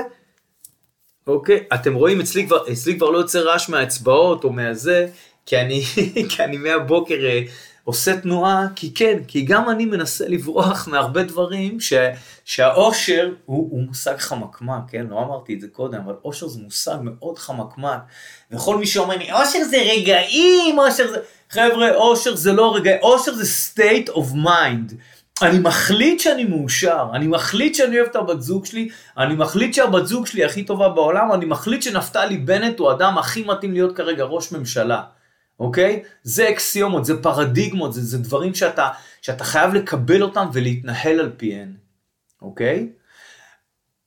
אוקיי, 1.28 1.64
אתם 1.74 1.94
רואים 1.94 2.20
אצלי 2.20 2.48
כבר, 2.48 2.72
אצלי 2.72 2.98
כבר 2.98 3.10
לא 3.10 3.18
יוצא 3.18 3.40
רעש 3.40 3.70
מהאצבעות 3.70 4.44
או 4.44 4.50
מהזה, 4.50 5.08
כי 5.46 5.58
אני, 5.58 5.84
כי 6.30 6.44
אני 6.44 6.58
מהבוקר 6.58 7.26
אה, 7.26 7.42
עושה 7.84 8.18
תנועה, 8.18 8.68
כי 8.76 8.94
כן, 8.94 9.20
כי 9.28 9.42
גם 9.42 9.70
אני 9.70 9.86
מנסה 9.86 10.28
לברוח 10.28 10.88
מהרבה 10.92 11.24
דברים 11.24 11.80
ש, 11.80 11.94
שהאושר 12.46 13.32
הוא, 13.46 13.68
הוא 13.72 13.84
מושג 13.84 14.18
חמקמק, 14.18 14.82
כן? 14.88 15.06
לא 15.10 15.20
אמרתי 15.20 15.54
את 15.54 15.62
זה 15.62 15.68
קודם, 15.68 16.02
אבל 16.06 16.16
אושר 16.24 16.48
זה 16.48 16.60
מושג 16.60 16.98
מאוד 17.02 17.38
חמקמק. 17.38 18.00
וכל 18.52 18.78
מי 18.78 18.88
שאומר 18.88 19.18
לי, 19.18 19.32
אושר 19.32 19.64
זה 19.64 19.78
רגעים, 19.78 20.80
אושר 20.80 21.12
זה... 21.12 21.18
חבר'ה, 21.50 21.96
אושר 21.96 22.36
זה 22.36 22.54
לא 22.54 22.76
רגעים, 22.76 22.98
אושר 23.02 23.34
זה 23.34 23.72
state 23.74 24.10
of 24.10 24.34
mind. 24.34 24.94
אני 25.44 25.60
מחליט 25.60 26.20
שאני 26.20 26.44
מאושר, 26.44 27.08
אני 27.14 27.28
מחליט 27.28 27.76
שאני 27.76 28.00
אוהב 28.00 28.10
את 28.10 28.16
הבת 28.16 28.42
זוג 28.42 28.66
שלי, 28.66 28.90
אני 29.18 29.36
מחליט 29.36 29.74
שהבת 29.74 30.08
זוג 30.08 30.28
שלי 30.28 30.46
הכי 30.46 30.64
טובה 30.64 30.90
בעולם, 30.90 31.32
אני 31.34 31.46
מחליט 31.46 31.82
שנפתלי 31.82 32.38
בנט 32.38 32.80
הוא 32.80 32.90
האדם 32.92 33.18
הכי 33.18 33.44
מתאים 33.44 33.74
להיות 33.74 33.96
כרגע 33.98 34.24
ראש 34.24 34.52
ממשלה. 34.52 35.02
אוקיי? 35.60 36.04
זה 36.24 36.50
אקסיומות, 36.50 37.06
זה 37.06 37.22
פרדיגמות, 37.22 37.94
זה, 37.94 38.02
זה 38.02 38.18
דברים 38.18 38.56
שאתה, 38.56 38.90
שאתה 39.22 39.44
חייב 39.44 39.74
לקבל 39.74 40.24
אותם 40.24 40.48
ולהתנהל 40.54 41.20
על 41.20 41.32
פיהן, 41.38 41.74
אוקיי? 42.42 42.90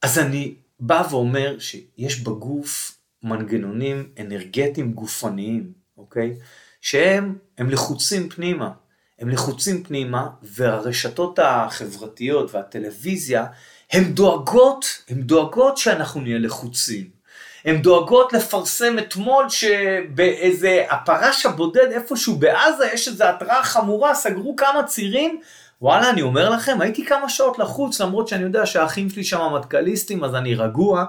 אז 0.02 0.19
אני 0.19 0.55
בא 0.81 1.02
ואומר 1.11 1.59
שיש 1.59 2.21
בגוף 2.21 2.99
מנגנונים 3.23 4.09
אנרגטיים 4.21 4.93
גופניים, 4.93 5.73
אוקיי? 5.99 6.37
שהם 6.81 7.38
הם 7.59 7.71
לחוצים 7.71 8.28
פנימה. 8.28 8.71
הם 9.18 9.28
לחוצים 9.28 9.85
פנימה, 9.85 10.26
והרשתות 10.42 11.38
החברתיות 11.42 12.54
והטלוויזיה, 12.54 13.46
הן 13.92 14.04
דואגות, 14.04 15.02
הן 15.08 15.23
דואגות 15.23 15.76
שאנחנו 15.76 16.20
נהיה 16.20 16.38
לחוצים. 16.38 17.16
הן 17.64 17.82
דואגות 17.82 18.32
לפרסם 18.32 18.99
אתמול 18.99 19.49
שבאיזה 19.49 20.85
הפרש 20.90 21.46
הבודד 21.46 21.88
איפשהו 21.92 22.37
בעזה 22.37 22.87
יש 22.94 23.08
איזו 23.08 23.25
התראה 23.25 23.64
חמורה, 23.64 24.14
סגרו 24.14 24.56
כמה 24.56 24.82
צירים. 24.82 25.40
וואלה, 25.82 26.11
אני 26.11 26.23
אומר 26.23 26.50
לכם, 26.50 26.80
הייתי 26.80 27.06
כמה 27.06 27.28
שעות 27.28 27.58
לחוץ, 27.58 28.00
למרות 28.00 28.28
שאני 28.28 28.42
יודע 28.42 28.66
שהאחים 28.66 29.11
שלי 29.11 29.25
שם 29.25 29.52
מטכליסטים, 29.54 30.25
אז 30.25 30.35
אני 30.35 30.54
רגוע, 30.54 31.04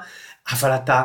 אבל 0.51 0.71
אתה, 0.75 1.03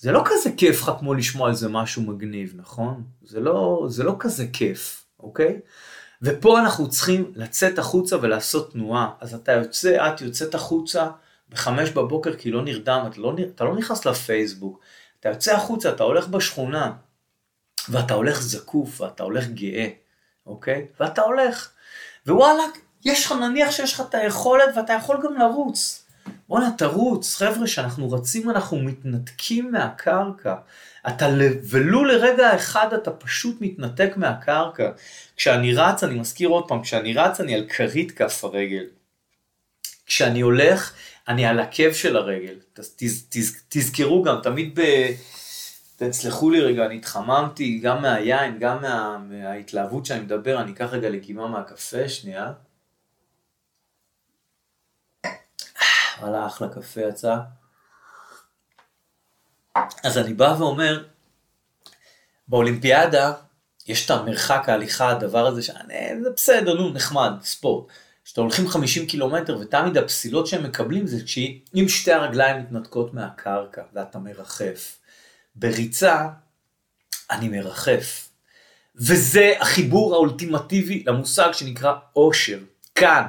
זה 0.00 0.12
לא 0.12 0.22
כזה 0.24 0.50
כיף 0.56 0.82
לך 0.82 0.90
כמו 0.98 1.14
לשמוע 1.14 1.50
איזה 1.50 1.68
משהו 1.68 2.02
מגניב, 2.02 2.52
נכון? 2.56 3.02
זה 3.22 3.40
לא, 3.40 3.86
זה 3.88 4.04
לא 4.04 4.16
כזה 4.18 4.46
כיף, 4.52 5.04
אוקיי? 5.20 5.60
ופה 6.22 6.60
אנחנו 6.60 6.90
צריכים 6.90 7.32
לצאת 7.34 7.78
החוצה 7.78 8.16
ולעשות 8.22 8.72
תנועה. 8.72 9.10
אז 9.20 9.34
אתה 9.34 9.52
יוצא, 9.52 10.08
את 10.08 10.20
יוצאת 10.20 10.54
החוצה, 10.54 11.06
בחמש 11.48 11.90
בבוקר 11.90 12.36
כי 12.36 12.50
לא 12.50 12.62
נרדם, 12.62 13.04
אתה 13.10 13.20
לא, 13.20 13.34
אתה 13.54 13.64
לא 13.64 13.76
נכנס 13.76 14.06
לפייסבוק, 14.06 14.80
אתה 15.20 15.28
יוצא 15.28 15.54
החוצה, 15.54 15.88
אתה 15.88 16.02
הולך 16.02 16.28
בשכונה, 16.28 16.92
ואתה 17.88 18.14
הולך 18.14 18.40
זקוף, 18.40 19.00
ואתה 19.00 19.22
הולך 19.22 19.46
גאה, 19.46 19.88
אוקיי? 20.46 20.86
ואתה 21.00 21.22
הולך. 21.22 21.70
ווואלה, 22.26 22.62
יש 23.04 23.26
לך, 23.26 23.32
נניח 23.32 23.70
שיש 23.70 23.94
לך 23.94 24.00
את 24.00 24.14
היכולת 24.14 24.76
ואתה 24.76 24.92
יכול 24.92 25.20
גם 25.24 25.34
לרוץ. 25.38 26.06
בואנה, 26.48 26.70
תרוץ, 26.78 27.36
חבר'ה, 27.36 27.66
כשאנחנו 27.66 28.10
רצים 28.10 28.50
אנחנו 28.50 28.78
מתנתקים 28.78 29.72
מהקרקע. 29.72 30.54
אתה 31.08 31.26
ולו 31.70 32.04
לרגע 32.04 32.56
אחד 32.56 32.92
אתה 32.94 33.10
פשוט 33.10 33.56
מתנתק 33.60 34.12
מהקרקע. 34.16 34.90
כשאני 35.36 35.74
רץ, 35.74 36.04
אני 36.04 36.18
מזכיר 36.18 36.48
עוד 36.48 36.68
פעם, 36.68 36.82
כשאני 36.82 37.14
רץ 37.14 37.40
אני 37.40 37.54
על 37.54 37.66
כרית 37.68 38.12
כף 38.12 38.44
הרגל. 38.44 38.84
כשאני 40.06 40.40
הולך, 40.40 40.92
אני 41.28 41.46
על 41.46 41.60
עקב 41.60 41.92
של 41.92 42.16
הרגל. 42.16 42.54
תז, 42.72 42.94
תז, 42.96 43.26
תז, 43.28 43.62
תזכרו 43.68 44.22
גם, 44.22 44.36
תמיד 44.42 44.80
ב... 44.80 44.82
תסלחו 45.96 46.50
לי 46.50 46.60
רגע, 46.60 46.86
אני 46.86 46.96
התחממתי 46.96 47.78
גם 47.78 48.02
מהיין, 48.02 48.58
גם 48.58 48.82
מה, 48.82 49.18
מההתלהבות 49.18 50.06
שאני 50.06 50.20
מדבר, 50.20 50.60
אני 50.60 50.72
אקח 50.72 50.88
רגע 50.92 51.08
לקימה 51.08 51.48
מהקפה, 51.48 52.08
שנייה. 52.08 52.52
וואלה, 56.20 56.46
אחלה 56.46 56.68
קפה 56.68 57.00
יצא. 57.00 57.36
אז 60.02 60.18
אני 60.18 60.34
בא 60.34 60.56
ואומר, 60.58 61.04
באולימפיאדה 62.48 63.32
יש 63.86 64.06
את 64.06 64.10
המרחק 64.10 64.68
ההליכה, 64.68 65.10
הדבר 65.10 65.46
הזה, 65.46 65.62
שאני, 65.62 66.22
זה 66.22 66.30
בסדר, 66.30 66.74
נו, 66.74 66.90
נחמד, 66.90 67.32
ספורט. 67.42 67.86
כשאתם 68.24 68.42
הולכים 68.42 68.68
50 68.68 69.06
קילומטר 69.06 69.58
ותמיד 69.58 69.96
הפסילות 69.96 70.46
שהם 70.46 70.64
מקבלים 70.64 71.06
זה 71.06 71.24
כשאם 71.24 71.88
שתי 71.88 72.12
הרגליים 72.12 72.62
מתנתקות 72.62 73.14
מהקרקע 73.14 73.82
ואתה 73.92 74.18
מרחף. 74.18 74.98
בריצה 75.54 76.28
אני 77.30 77.48
מרחף. 77.48 78.28
וזה 78.96 79.52
החיבור 79.60 80.14
האולטימטיבי 80.14 81.04
למושג 81.06 81.48
שנקרא 81.52 81.92
אושר. 82.16 82.58
כאן. 82.94 83.22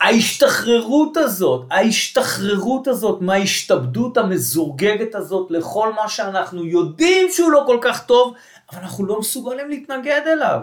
ההשתחררות 0.00 1.16
הזאת, 1.16 1.66
ההשתחררות 1.70 2.88
הזאת 2.88 3.20
מההשתבדות 3.22 4.16
המזורגגת 4.16 5.14
הזאת 5.14 5.50
לכל 5.50 5.92
מה 5.92 6.08
שאנחנו 6.08 6.64
יודעים 6.64 7.26
שהוא 7.30 7.52
לא 7.52 7.62
כל 7.66 7.78
כך 7.82 8.04
טוב, 8.06 8.34
אבל 8.72 8.80
אנחנו 8.80 9.06
לא 9.06 9.20
מסוגלים 9.20 9.68
להתנגד 9.68 10.22
אליו. 10.26 10.60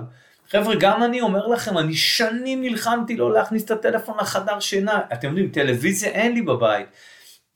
חבר'ה, 0.49 0.75
גם 0.75 1.03
אני 1.03 1.21
אומר 1.21 1.47
לכם, 1.47 1.77
אני 1.77 1.93
שנים 1.93 2.61
נלחמתי 2.61 3.17
לא 3.17 3.33
להכניס 3.33 3.65
את 3.65 3.71
הטלפון 3.71 4.15
לחדר 4.21 4.59
שינה. 4.59 4.99
אתם 5.13 5.27
יודעים, 5.27 5.49
טלוויזיה 5.49 6.09
אין 6.09 6.33
לי 6.33 6.41
בבית. 6.41 6.87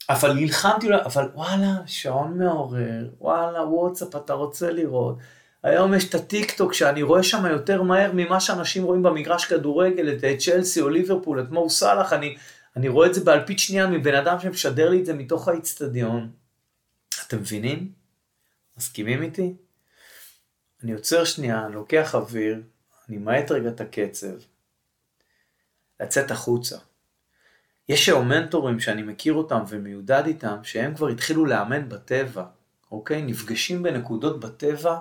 אבל 0.09 0.33
נלחמתי, 0.33 0.88
אבל 1.05 1.29
וואלה, 1.33 1.73
שעון 1.85 2.38
מעורר, 2.38 3.09
וואלה, 3.19 3.63
וואטסאפ 3.63 4.15
אתה 4.15 4.33
רוצה 4.33 4.71
לראות. 4.71 5.15
היום 5.63 5.94
יש 5.94 6.10
את 6.10 6.15
הטיק 6.15 6.58
טוק 6.58 6.74
שאני 6.74 7.01
רואה 7.01 7.24
שם 7.24 7.46
יותר 7.46 7.82
מהר 7.82 8.12
ממה 8.13 8.39
שאנשים 8.39 8.84
רואים 8.84 9.03
במגרש 9.03 9.46
כדורגל, 9.46 10.13
את 10.13 10.39
צ'לסי 10.39 10.82
או 10.82 10.89
ליברפול, 10.89 11.41
את 11.41 11.50
מו 11.51 11.70
סאלח, 11.70 12.13
אני, 12.13 12.38
אני 12.75 12.89
רואה 12.89 13.08
את 13.08 13.13
זה 13.13 13.24
באלפית 13.24 13.60
שנייה 13.60 13.88
מבן 13.88 14.15
אדם 14.15 14.39
שמשדר 14.39 14.89
לי 14.89 15.00
את 15.00 15.06
זה 15.06 15.13
מתוך 15.13 15.48
האיצטדיון. 15.48 16.32
אתם 17.27 17.38
מבינים? 17.38 17.91
מסכימים 18.77 19.22
איתי? 19.22 19.53
אני 20.84 20.94
עוצר 20.94 21.24
שנייה, 21.24 21.68
לוקח 21.68 22.15
אוויר, 22.15 22.62
אני 23.10 23.18
מאט 23.18 23.51
רגע 23.51 23.70
את 23.70 23.82
הקצב, 23.82 24.36
לצאת 26.00 26.32
החוצה. 26.32 26.77
יש 27.89 28.10
היום 28.10 28.30
מנטורים 28.30 28.80
שאני 28.80 29.03
מכיר 29.03 29.34
אותם 29.34 29.63
ומיודד 29.68 30.24
איתם, 30.25 30.58
שהם 30.63 30.96
כבר 30.96 31.08
התחילו 31.08 31.46
לאמן 31.46 31.89
בטבע, 31.89 32.46
אוקיי? 32.91 33.22
נפגשים 33.22 33.84
בנקודות 33.84 34.39
בטבע, 34.39 34.98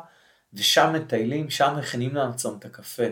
ושם 0.54 0.92
מטיילים, 0.95 1.50
שם 1.50 1.75
מכינים 1.78 2.14
לעצמם 2.14 2.57
את 2.59 2.64
הקפה. 2.64 3.04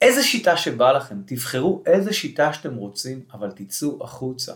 איזה 0.00 0.22
שיטה 0.22 0.56
שבא 0.56 0.92
לכם, 0.92 1.22
תבחרו 1.26 1.82
איזה 1.86 2.12
שיטה 2.12 2.52
שאתם 2.52 2.74
רוצים, 2.74 3.24
אבל 3.32 3.50
תצאו 3.50 4.04
החוצה. 4.04 4.54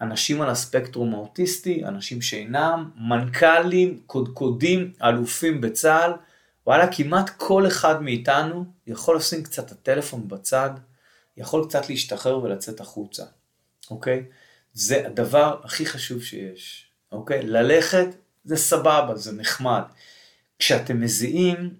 אנשים 0.00 0.42
על 0.42 0.50
הספקטרום 0.50 1.14
האוטיסטי, 1.14 1.84
אנשים 1.84 2.22
שאינם, 2.22 2.90
מנכ"לים, 2.96 4.00
קודקודים, 4.06 4.92
אלופים 5.02 5.60
בצה"ל, 5.60 6.12
וואלה, 6.66 6.92
כמעט 6.92 7.30
כל 7.36 7.66
אחד 7.66 8.02
מאיתנו 8.02 8.64
יכול 8.86 9.16
לשים 9.16 9.42
קצת 9.42 9.66
את 9.66 9.72
הטלפון 9.72 10.28
בצד, 10.28 10.70
יכול 11.36 11.64
קצת 11.68 11.88
להשתחרר 11.88 12.42
ולצאת 12.42 12.80
החוצה, 12.80 13.24
אוקיי? 13.90 14.24
זה 14.72 15.06
הדבר 15.06 15.60
הכי 15.64 15.86
חשוב 15.86 16.22
שיש, 16.22 16.86
אוקיי? 17.12 17.42
ללכת 17.42 18.06
זה 18.44 18.56
סבבה, 18.56 19.16
זה 19.16 19.32
נחמד. 19.32 19.82
כשאתם 20.58 21.00
מזיעים, 21.00 21.74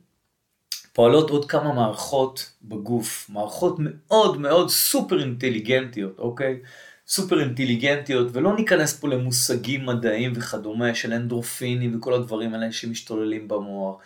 פועלות 0.92 1.30
עוד 1.30 1.50
כמה 1.50 1.72
מערכות 1.72 2.52
בגוף, 2.62 3.26
מערכות 3.30 3.76
מאוד 3.78 4.40
מאוד 4.40 4.70
סופר 4.70 5.20
אינטליגנטיות, 5.20 6.18
אוקיי? 6.18 6.60
סופר 7.08 7.40
אינטליגנטיות, 7.40 8.28
ולא 8.32 8.56
ניכנס 8.56 9.00
פה 9.00 9.08
למושגים 9.08 9.86
מדעיים 9.86 10.32
וכדומה 10.36 10.94
של 10.94 11.12
אנדרופינים 11.12 11.96
וכל 11.98 12.14
הדברים 12.14 12.54
האלה 12.54 12.72
שמשתוללים 12.72 13.48
במוח. 13.48 13.96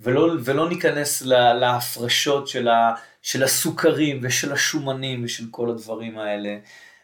ולא, 0.00 0.32
ולא 0.44 0.68
ניכנס 0.68 1.22
להפרשות 1.60 2.48
של, 2.48 2.68
ה, 2.68 2.94
של 3.22 3.42
הסוכרים 3.42 4.20
ושל 4.22 4.52
השומנים 4.52 5.24
ושל 5.24 5.44
כל 5.50 5.70
הדברים 5.70 6.18
האלה. 6.18 6.58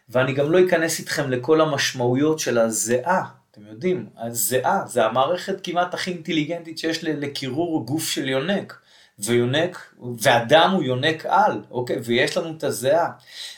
ואני 0.09 0.33
גם 0.33 0.51
לא 0.51 0.65
אכנס 0.67 0.99
איתכם 0.99 1.31
לכל 1.31 1.61
המשמעויות 1.61 2.39
של 2.39 2.57
הזיעה. 2.57 3.40
אתם 3.61 3.69
יודעים, 3.69 4.05
הזיעה 4.17 4.81
זה 4.87 5.05
המערכת 5.05 5.55
כמעט 5.63 5.93
הכי 5.93 6.11
אינטליגנטית 6.11 6.77
שיש 6.77 7.03
לקירור 7.03 7.85
גוף 7.85 8.09
של 8.09 8.29
יונק. 8.29 8.79
ויונק, 9.19 9.93
ואדם 10.21 10.71
הוא 10.71 10.83
יונק 10.83 11.25
על, 11.25 11.61
אוקיי? 11.71 11.97
ויש 12.03 12.37
לנו 12.37 12.53
את 12.57 12.63
הזיעה. 12.63 13.09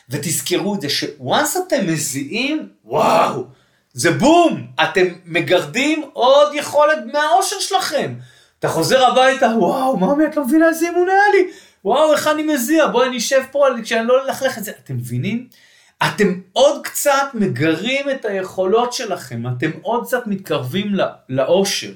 ותזכרו 0.09 0.75
את 0.75 0.81
זה 0.81 0.89
שוואנס 0.89 1.57
אתם 1.57 1.87
מזיעים, 1.87 2.69
וואו, 2.85 3.43
זה 3.93 4.11
בום, 4.11 4.67
אתם 4.83 5.05
מגרדים 5.25 6.03
עוד 6.13 6.53
יכולת 6.53 6.97
מהאושר 7.13 7.59
שלכם. 7.59 8.13
אתה 8.59 8.67
חוזר 8.67 9.05
הביתה, 9.05 9.45
וואו, 9.45 9.97
מאמי, 9.97 10.25
את 10.25 10.35
לא 10.35 10.45
מבינה 10.45 10.67
איזה 10.67 10.85
אימון 10.85 11.09
היה 11.09 11.31
לי? 11.33 11.51
וואו, 11.85 12.13
איך 12.13 12.27
אני 12.27 12.43
מזיע, 12.43 12.87
בואי 12.87 13.07
אני 13.07 13.17
אשב 13.17 13.41
פה 13.51 13.65
כשאני 13.83 14.07
לא 14.07 14.25
אלכלך 14.25 14.57
את 14.57 14.63
זה. 14.63 14.71
אתם 14.83 14.95
מבינים? 14.95 15.47
אתם 16.07 16.33
עוד 16.53 16.81
קצת 16.83 17.27
מגרים 17.33 18.09
את 18.09 18.25
היכולות 18.25 18.93
שלכם, 18.93 19.43
אתם 19.47 19.69
עוד 19.81 20.05
קצת 20.05 20.27
מתקרבים 20.27 20.95
לאושר, 21.29 21.91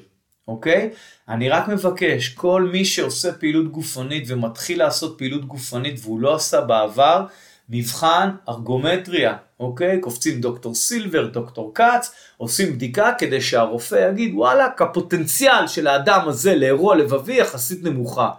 אוקיי? 0.47 0.89
אני 1.29 1.49
רק 1.49 1.67
מבקש, 1.67 2.29
כל 2.29 2.69
מי 2.71 2.85
שעושה 2.85 3.33
פעילות 3.33 3.71
גופנית 3.71 4.23
ומתחיל 4.27 4.79
לעשות 4.79 5.17
פעילות 5.17 5.45
גופנית 5.45 5.99
והוא 6.03 6.19
לא 6.19 6.35
עשה 6.35 6.61
בעבר, 6.61 7.25
מבחן 7.69 8.29
ארגומטריה, 8.49 9.35
אוקיי? 9.59 9.99
קופצים 10.01 10.41
דוקטור 10.41 10.75
סילבר, 10.75 11.27
דוקטור 11.27 11.71
כץ, 11.75 12.11
עושים 12.37 12.73
בדיקה 12.73 13.11
כדי 13.17 13.41
שהרופא 13.41 14.09
יגיד 14.09 14.31
וואלה, 14.35 14.67
הפוטנציאל 14.79 15.67
של 15.67 15.87
האדם 15.87 16.27
הזה 16.27 16.55
לאירוע 16.55 16.95
לבבי 16.95 17.33
יחסית 17.33 17.83
נמוכה. 17.83 18.29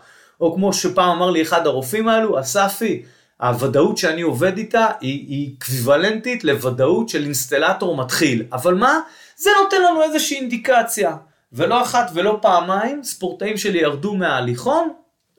או 0.41 0.55
כמו 0.55 0.73
שפעם 0.73 1.17
אמר 1.17 1.31
לי 1.31 1.43
אחד 1.43 1.67
הרופאים 1.67 2.09
האלו, 2.09 2.41
אספי, 2.41 3.03
הוודאות 3.41 3.99
שאני 3.99 4.23
עובד 4.23 4.57
איתה 4.57 4.87
היא, 5.01 5.27
היא 5.29 5.55
אקוויוולנטית 5.59 6.45
לוודאות 6.45 7.09
של 7.09 7.23
אינסטלטור 7.23 7.97
מתחיל. 7.97 8.45
אבל 8.53 8.75
מה? 8.75 9.01
זה 9.37 9.51
נותן 9.63 9.83
לנו 9.83 10.03
איזושהי 10.03 10.37
אינדיקציה. 10.37 11.17
ולא 11.53 11.83
אחת 11.83 12.11
ולא 12.15 12.39
פעמיים, 12.43 13.05
ספורטאים 13.05 13.57
שלי 13.57 13.79
ירדו 13.79 14.15
מההליכון, 14.15 14.89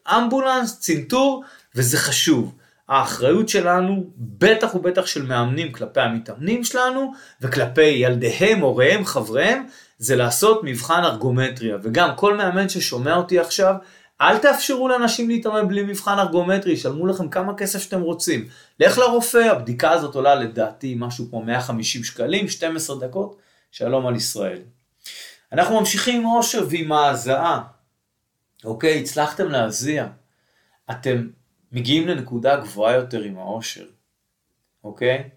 אמבולנס, 0.07 0.79
צנתור, 0.79 1.43
וזה 1.75 1.97
חשוב. 1.97 2.55
האחריות 2.89 3.49
שלנו, 3.49 4.03
בטח 4.17 4.75
ובטח 4.75 5.05
של 5.05 5.25
מאמנים 5.25 5.71
כלפי 5.71 6.01
המתאמנים 6.01 6.63
שלנו, 6.63 7.13
וכלפי 7.41 7.81
ילדיהם, 7.81 8.59
הוריהם, 8.59 9.05
חבריהם, 9.05 9.65
זה 9.97 10.15
לעשות 10.15 10.61
מבחן 10.63 11.03
ארגומטריה. 11.03 11.77
וגם 11.83 12.09
כל 12.15 12.37
מאמן 12.37 12.69
ששומע 12.69 13.15
אותי 13.15 13.39
עכשיו, 13.39 13.75
אל 14.21 14.37
תאפשרו 14.37 14.87
לאנשים 14.87 15.29
להתאמן 15.29 15.67
בלי 15.67 15.83
מבחן 15.83 16.19
ארגומטרי, 16.19 16.71
ישלמו 16.73 17.07
לכם 17.07 17.29
כמה 17.29 17.53
כסף 17.57 17.79
שאתם 17.79 18.01
רוצים. 18.01 18.47
לך 18.79 18.97
לרופא, 18.97 19.37
הבדיקה 19.37 19.91
הזאת 19.91 20.15
עולה 20.15 20.35
לדעתי 20.35 20.95
משהו 20.97 21.29
כמו 21.29 21.43
150 21.43 22.03
שקלים, 22.03 22.47
12 22.47 22.99
דקות, 22.99 23.37
שלום 23.71 24.07
על 24.07 24.15
ישראל. 24.15 24.61
אנחנו 25.51 25.79
ממשיכים 25.79 26.21
עם 26.21 26.25
אושר 26.25 26.67
ועם 26.69 26.91
ההזעה. 26.91 27.61
אוקיי, 28.63 29.01
הצלחתם 29.01 29.47
להזיע. 29.47 30.07
אתם 30.91 31.27
מגיעים 31.71 32.07
לנקודה 32.07 32.55
גבוהה 32.55 32.95
יותר 32.95 33.21
עם 33.21 33.37
האושר. 33.37 33.85
אוקיי? 34.83 35.29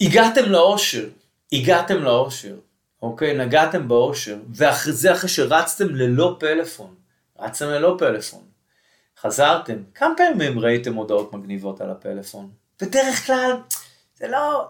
הגעתם 0.00 0.44
לאושר, 0.44 1.08
הגעתם 1.52 2.02
לאושר, 2.02 2.56
אוקיי? 3.02 3.38
נגעתם 3.38 3.88
באושר, 3.88 4.36
ואחרי 4.54 4.92
זה 4.92 5.12
אחרי 5.12 5.28
שרצתם 5.28 5.94
ללא 5.94 6.36
פלאפון. 6.40 7.03
רצתם 7.38 7.66
ללא 7.66 7.96
פלאפון. 7.98 8.42
חזרתם, 9.20 9.76
כמה 9.94 10.14
פעמים 10.16 10.58
ראיתם 10.58 10.94
הודעות 10.94 11.32
מגניבות 11.32 11.80
על 11.80 11.90
הפלאפון? 11.90 12.50
בדרך 12.82 13.26
כלל, 13.26 13.56
זה 14.14 14.28
לא... 14.28 14.68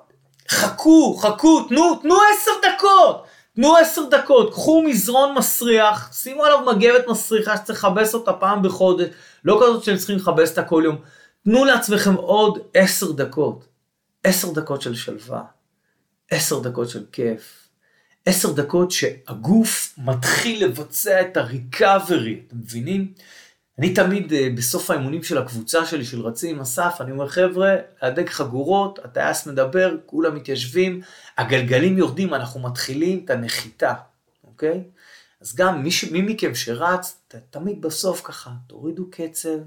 חכו, 0.49 1.17
חכו, 1.17 1.65
תנו, 1.69 1.95
תנו 1.95 2.15
עשר 2.33 2.51
דקות. 2.63 3.27
תנו 3.55 3.77
עשר 3.77 4.03
דקות, 4.11 4.53
קחו 4.53 4.83
מזרון 4.83 5.35
מסריח, 5.35 6.13
שימו 6.13 6.45
עליו 6.45 6.61
מגבת 6.61 7.09
מסריחה 7.09 7.57
שצריך 7.57 7.85
לכבס 7.85 8.15
אותה 8.15 8.33
פעם 8.33 8.63
בחודש, 8.63 9.07
לא 9.45 9.61
כזאת 9.63 9.85
שהם 9.85 9.97
צריכים 9.97 10.17
לכבס 10.17 10.51
אותה 10.51 10.63
כל 10.63 10.83
יום. 10.85 10.97
תנו 11.45 11.65
לעצמכם 11.65 12.15
עוד 12.15 12.59
עשר 12.75 13.13
דקות. 13.13 13.65
עשר 14.25 14.53
דקות 14.53 14.83
של 14.83 14.95
שלווה, 14.95 15.43
עשר 16.31 16.59
דקות 16.59 16.89
של 16.89 17.05
כיף, 17.13 17.64
עשר 18.27 18.53
דקות 18.53 18.91
שהגוף 18.91 19.95
מתחיל 19.99 20.65
לבצע 20.65 21.21
את 21.21 21.37
הריקאברי, 21.37 22.43
אתם 22.47 22.57
מבינים? 22.57 23.13
אני 23.79 23.95
תמיד 23.95 24.33
אה, 24.33 24.49
בסוף 24.57 24.91
האימונים 24.91 25.23
של 25.23 25.39
הקבוצה 25.39 25.87
שלי 25.87 26.05
של 26.05 26.21
רצים, 26.21 26.61
אסף, 26.61 26.97
אני 27.01 27.13
אומר 27.13 27.29
חבר'ה, 27.29 27.77
להדק 28.03 28.31
חגורות, 28.31 28.99
הטייס 29.05 29.47
מדבר, 29.47 29.97
כולם 30.07 30.35
מתיישבים, 30.35 31.01
הגלגלים 31.39 31.99
יורדים, 31.99 32.35
אנחנו 32.35 32.61
מתחילים 32.61 33.23
את 33.25 33.31
הנחיתה, 33.31 33.95
אוקיי? 34.45 34.85
אז 35.41 35.55
גם 35.55 35.83
מי, 35.83 35.91
מי 36.13 36.23
מכם 36.23 36.55
שרץ, 36.55 37.17
ת, 37.29 37.35
תמיד 37.51 37.81
בסוף 37.81 38.21
ככה, 38.25 38.51
תורידו 38.67 39.11
קצב, 39.11 39.59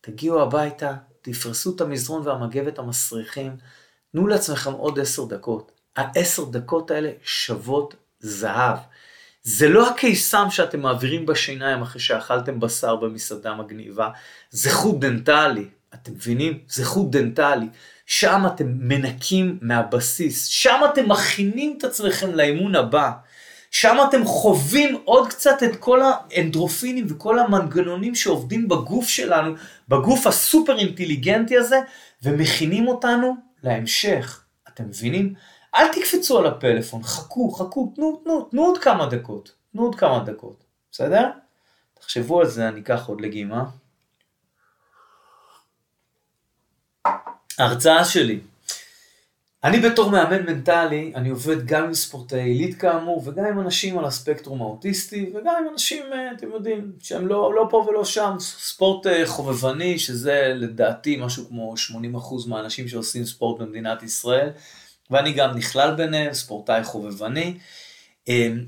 תגיעו 0.00 0.42
הביתה, 0.42 0.94
תפרסו 1.22 1.76
את 1.76 1.80
המזרון 1.80 2.26
והמגבת 2.26 2.78
המסריחים, 2.78 3.56
תנו 4.12 4.26
לעצמכם 4.26 4.72
עוד 4.72 4.98
עשר 4.98 5.24
דקות. 5.24 5.77
העשר 5.98 6.44
דקות 6.44 6.90
האלה 6.90 7.10
שוות 7.24 7.94
זהב. 8.20 8.78
זה 9.42 9.68
לא 9.68 9.90
הקיסם 9.90 10.46
שאתם 10.50 10.80
מעבירים 10.80 11.26
בשיניים 11.26 11.82
אחרי 11.82 12.00
שאכלתם 12.00 12.60
בשר 12.60 12.96
במסעדה 12.96 13.54
מגניבה, 13.54 14.10
זה 14.50 14.70
חוט 14.70 15.00
דנטלי, 15.00 15.64
אתם 15.94 16.12
מבינים? 16.12 16.58
זה 16.68 16.84
חוט 16.84 17.10
דנטלי. 17.10 17.66
שם 18.06 18.42
אתם 18.46 18.66
מנקים 18.68 19.58
מהבסיס, 19.62 20.46
שם 20.46 20.80
אתם 20.92 21.08
מכינים 21.08 21.74
את 21.78 21.84
עצמכם 21.84 22.34
לאימון 22.34 22.76
הבא. 22.76 23.10
שם 23.70 23.96
אתם 24.08 24.24
חווים 24.24 24.98
עוד 25.04 25.28
קצת 25.28 25.62
את 25.62 25.76
כל 25.76 26.00
האנדורפינים 26.02 27.06
וכל 27.08 27.38
המנגנונים 27.38 28.14
שעובדים 28.14 28.68
בגוף 28.68 29.08
שלנו, 29.08 29.54
בגוף 29.88 30.26
הסופר 30.26 30.78
אינטליגנטי 30.78 31.56
הזה, 31.56 31.80
ומכינים 32.22 32.88
אותנו 32.88 33.36
להמשך. 33.62 34.44
אתם 34.68 34.84
מבינים? 34.84 35.34
אל 35.78 35.88
תקפצו 35.92 36.38
על 36.38 36.46
הפלאפון, 36.46 37.02
חכו, 37.02 37.50
חכו, 37.50 37.92
תנו, 37.96 38.20
תנו, 38.24 38.48
תנו 38.50 38.64
עוד 38.64 38.78
כמה 38.78 39.06
דקות, 39.06 39.52
תנו 39.72 39.82
עוד 39.82 39.94
כמה 39.94 40.24
דקות, 40.26 40.64
בסדר? 40.92 41.30
תחשבו 41.94 42.40
על 42.40 42.46
זה, 42.46 42.68
אני 42.68 42.80
אקח 42.80 43.06
עוד 43.06 43.20
לגימה. 43.20 43.64
ההרצאה 47.58 48.04
שלי. 48.04 48.40
אני 49.64 49.80
בתור 49.80 50.10
מאמן 50.10 50.46
מנטלי, 50.46 51.12
אני 51.14 51.28
עובד 51.28 51.66
גם 51.66 51.84
עם 51.84 51.94
ספורטאי 51.94 52.40
עילית 52.40 52.80
כאמור, 52.80 53.22
וגם 53.24 53.44
עם 53.44 53.60
אנשים 53.60 53.98
על 53.98 54.04
הספקטרום 54.04 54.62
האוטיסטי, 54.62 55.30
וגם 55.34 55.54
עם 55.60 55.72
אנשים, 55.72 56.12
אה, 56.12 56.32
אתם 56.32 56.50
יודעים, 56.52 56.92
שהם 57.00 57.26
לא, 57.26 57.54
לא 57.54 57.66
פה 57.70 57.86
ולא 57.88 58.04
שם, 58.04 58.36
ספורט 58.40 59.06
אה, 59.06 59.26
חובבני, 59.26 59.98
שזה 59.98 60.52
לדעתי 60.54 61.16
משהו 61.20 61.48
כמו 61.48 61.74
80% 62.14 62.48
מהאנשים 62.48 62.88
שעושים 62.88 63.24
ספורט 63.24 63.60
במדינת 63.60 64.02
ישראל. 64.02 64.50
ואני 65.10 65.32
גם 65.32 65.56
נכלל 65.56 65.94
ביניהם, 65.94 66.32
ספורטאי 66.34 66.84
חובבני. 66.84 67.58
אמ, 68.28 68.64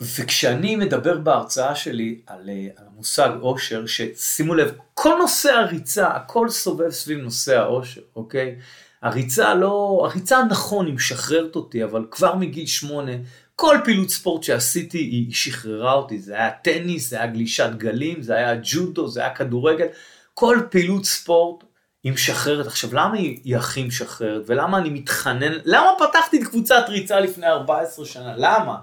וכשאני 0.00 0.76
מדבר 0.76 1.18
בהרצאה 1.18 1.74
שלי 1.74 2.20
על, 2.26 2.50
אה, 2.50 2.66
על 2.76 2.84
המושג 2.86 3.30
אושר, 3.40 3.86
ששימו 3.86 4.54
לב, 4.54 4.72
כל 4.94 5.16
נושא 5.18 5.50
הריצה, 5.50 6.08
הכל 6.08 6.48
סובב 6.48 6.90
סביב 6.90 7.18
נושא 7.18 7.58
האושר, 7.58 8.00
אוקיי? 8.16 8.56
הריצה 9.02 9.54
לא, 9.54 10.02
הריצה 10.10 10.44
נכון, 10.44 10.86
היא 10.86 10.94
משחררת 10.94 11.56
אותי, 11.56 11.84
אבל 11.84 12.06
כבר 12.10 12.34
מגיל 12.34 12.66
שמונה, 12.66 13.12
כל 13.56 13.76
פעילות 13.84 14.10
ספורט 14.10 14.42
שעשיתי 14.42 14.98
היא 14.98 15.34
שחררה 15.34 15.92
אותי, 15.92 16.18
זה 16.18 16.34
היה 16.34 16.50
טניס, 16.50 17.10
זה 17.10 17.16
היה 17.16 17.26
גלישת 17.26 17.70
גלים, 17.76 18.22
זה 18.22 18.34
היה 18.34 18.54
ג'ודו, 18.62 19.08
זה 19.08 19.20
היה 19.20 19.34
כדורגל, 19.34 19.86
כל 20.34 20.58
פעילות 20.70 21.04
ספורט 21.04 21.64
היא 22.06 22.12
משחררת. 22.12 22.66
עכשיו, 22.66 22.94
למה 22.94 23.14
היא, 23.14 23.56
הכי 23.56 23.84
משחררת? 23.84 24.42
ולמה 24.46 24.78
אני 24.78 24.90
מתחנן? 24.90 25.52
למה 25.64 25.90
פתחתי 25.98 26.42
את 26.42 26.46
קבוצת 26.46 26.84
ריצה 26.88 27.20
לפני 27.20 27.46
14 27.46 28.04
שנה? 28.04 28.34
למה? 28.36 28.76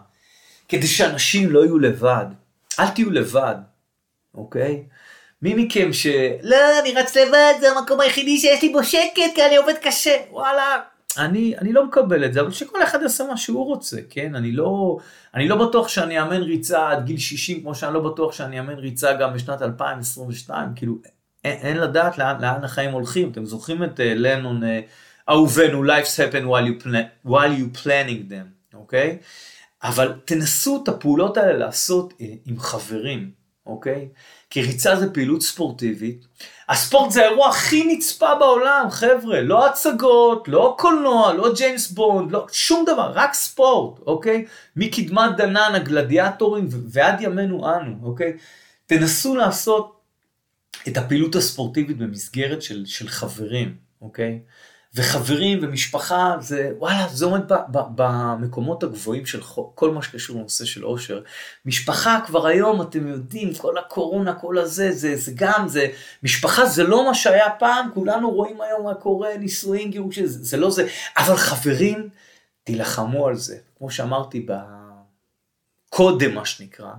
כדי 0.67 0.87
שאנשים 0.87 1.51
לא 1.51 1.59
יהיו 1.59 1.79
לבד. 1.79 2.25
אל 2.79 2.87
תהיו 2.87 3.11
לבד, 3.11 3.55
אוקיי? 4.35 4.83
מי 5.41 5.53
מכם 5.53 5.93
ש... 5.93 6.07
לא, 6.41 6.57
אני 6.81 6.93
רץ 6.93 7.17
לבד, 7.17 7.53
זה 7.59 7.71
המקום 7.71 7.99
היחידי 7.99 8.37
שיש 8.37 8.61
לי 8.61 8.69
בו 8.69 8.83
שקט, 8.83 9.35
כי 9.35 9.45
אני 9.45 9.55
עובד 9.55 9.75
קשה. 9.81 10.15
וואלה. 10.31 10.79
אני, 11.17 11.57
אני 11.57 11.73
לא 11.73 11.85
מקבל 11.85 12.25
את 12.25 12.33
זה, 12.33 12.41
אבל 12.41 12.51
שכל 12.51 12.83
אחד 12.83 13.01
יעשה 13.01 13.23
מה 13.23 13.37
שהוא 13.37 13.65
רוצה, 13.65 13.97
כן? 14.09 14.35
אני 14.35 14.51
לא, 14.51 14.97
אני 15.35 15.47
לא 15.47 15.67
בטוח 15.67 15.87
שאני 15.87 16.21
אאמן 16.21 16.41
ריצה 16.41 16.89
עד 16.89 17.05
גיל 17.05 17.17
60, 17.17 17.61
כמו 17.61 17.75
שאני 17.75 17.93
לא 17.93 17.99
בטוח 17.99 18.33
שאני 18.33 18.59
אאמן 18.59 18.79
ריצה 18.79 19.13
גם 19.13 19.33
בשנת 19.33 19.61
2022, 19.61 20.69
כאילו, 20.75 20.95
אין, 21.43 21.57
אין 21.61 21.77
לדעת 21.77 22.17
לאן, 22.17 22.41
לאן 22.41 22.63
החיים 22.63 22.91
הולכים. 22.91 23.31
אתם 23.31 23.45
זוכרים 23.45 23.83
את 23.83 23.99
uh, 23.99 24.03
לנון, 24.03 24.63
uh, 24.63 24.65
אהובנו, 25.29 25.85
Life's 25.85 26.17
happen 26.17 26.45
while 26.45 26.67
you, 26.67 26.83
plan, 26.83 27.29
while 27.29 27.53
you 27.59 27.83
planning 27.83 28.31
them, 28.31 28.73
אוקיי? 28.73 29.17
Okay? 29.21 29.25
אבל 29.83 30.13
תנסו 30.25 30.81
את 30.83 30.87
הפעולות 30.87 31.37
האלה 31.37 31.53
לעשות 31.53 32.13
uh, 32.13 32.23
עם 32.45 32.59
חברים, 32.59 33.31
אוקיי? 33.65 34.07
Okay? 34.11 34.43
כי 34.49 34.61
ריצה 34.61 34.95
זה 34.95 35.13
פעילות 35.13 35.41
ספורטיבית. 35.41 36.25
הספורט 36.69 37.11
זה 37.11 37.25
האירוע 37.25 37.49
הכי 37.49 37.83
נצפה 37.83 38.35
בעולם, 38.35 38.87
חבר'ה. 38.89 39.41
לא 39.41 39.67
הצגות, 39.67 40.47
לא 40.47 40.75
קולנוע, 40.79 41.33
לא 41.33 41.53
ג'יימס 41.53 41.91
בונד, 41.91 42.31
לא 42.31 42.45
שום 42.51 42.85
דבר, 42.85 43.11
רק 43.15 43.33
ספורט, 43.33 43.99
אוקיי? 44.07 44.45
מקדמת 44.75 45.37
דנן, 45.37 45.71
הגלדיאטורים 45.75 46.67
ועד 46.69 47.21
ימינו 47.21 47.75
אנו, 47.75 47.95
אוקיי? 48.03 48.33
תנסו 48.85 49.35
לעשות 49.35 50.02
את 50.87 50.97
הפעילות 50.97 51.35
הספורטיבית 51.35 51.97
במסגרת 51.97 52.61
של, 52.61 52.85
של 52.85 53.07
חברים, 53.07 53.77
אוקיי? 54.01 54.39
וחברים 54.95 55.59
ומשפחה 55.61 56.35
זה 56.39 56.71
וואלה 56.77 57.07
זה 57.07 57.25
עומד 57.25 57.51
ב, 57.51 57.55
ב, 57.71 57.79
במקומות 57.95 58.83
הגבוהים 58.83 59.25
של 59.25 59.41
כל 59.75 59.91
מה 59.91 60.01
שקשור 60.01 60.39
לנושא 60.39 60.65
של 60.65 60.85
אושר. 60.85 61.21
משפחה 61.65 62.19
כבר 62.25 62.47
היום 62.47 62.81
אתם 62.81 63.07
יודעים 63.07 63.53
כל 63.53 63.77
הקורונה 63.77 64.33
כל 64.33 64.57
הזה 64.57 64.91
זה 64.91 65.15
זה 65.15 65.31
גם 65.35 65.67
זה 65.67 65.87
משפחה 66.23 66.65
זה 66.65 66.83
לא 66.83 67.05
מה 67.05 67.13
שהיה 67.15 67.49
פעם 67.59 67.89
כולנו 67.93 68.31
רואים 68.31 68.61
היום 68.61 68.83
מה 68.83 68.93
קורה 68.93 69.37
נישואין 69.37 69.91
גירוש 69.91 70.19
זה, 70.19 70.43
זה 70.43 70.57
לא 70.57 70.71
זה 70.71 70.87
אבל 71.17 71.35
חברים 71.35 72.09
תילחמו 72.63 73.27
על 73.27 73.35
זה 73.35 73.57
כמו 73.77 73.91
שאמרתי 73.91 74.45
ב... 74.47 74.53
קודם 75.89 76.35
מה 76.35 76.45
שנקרא, 76.45 76.91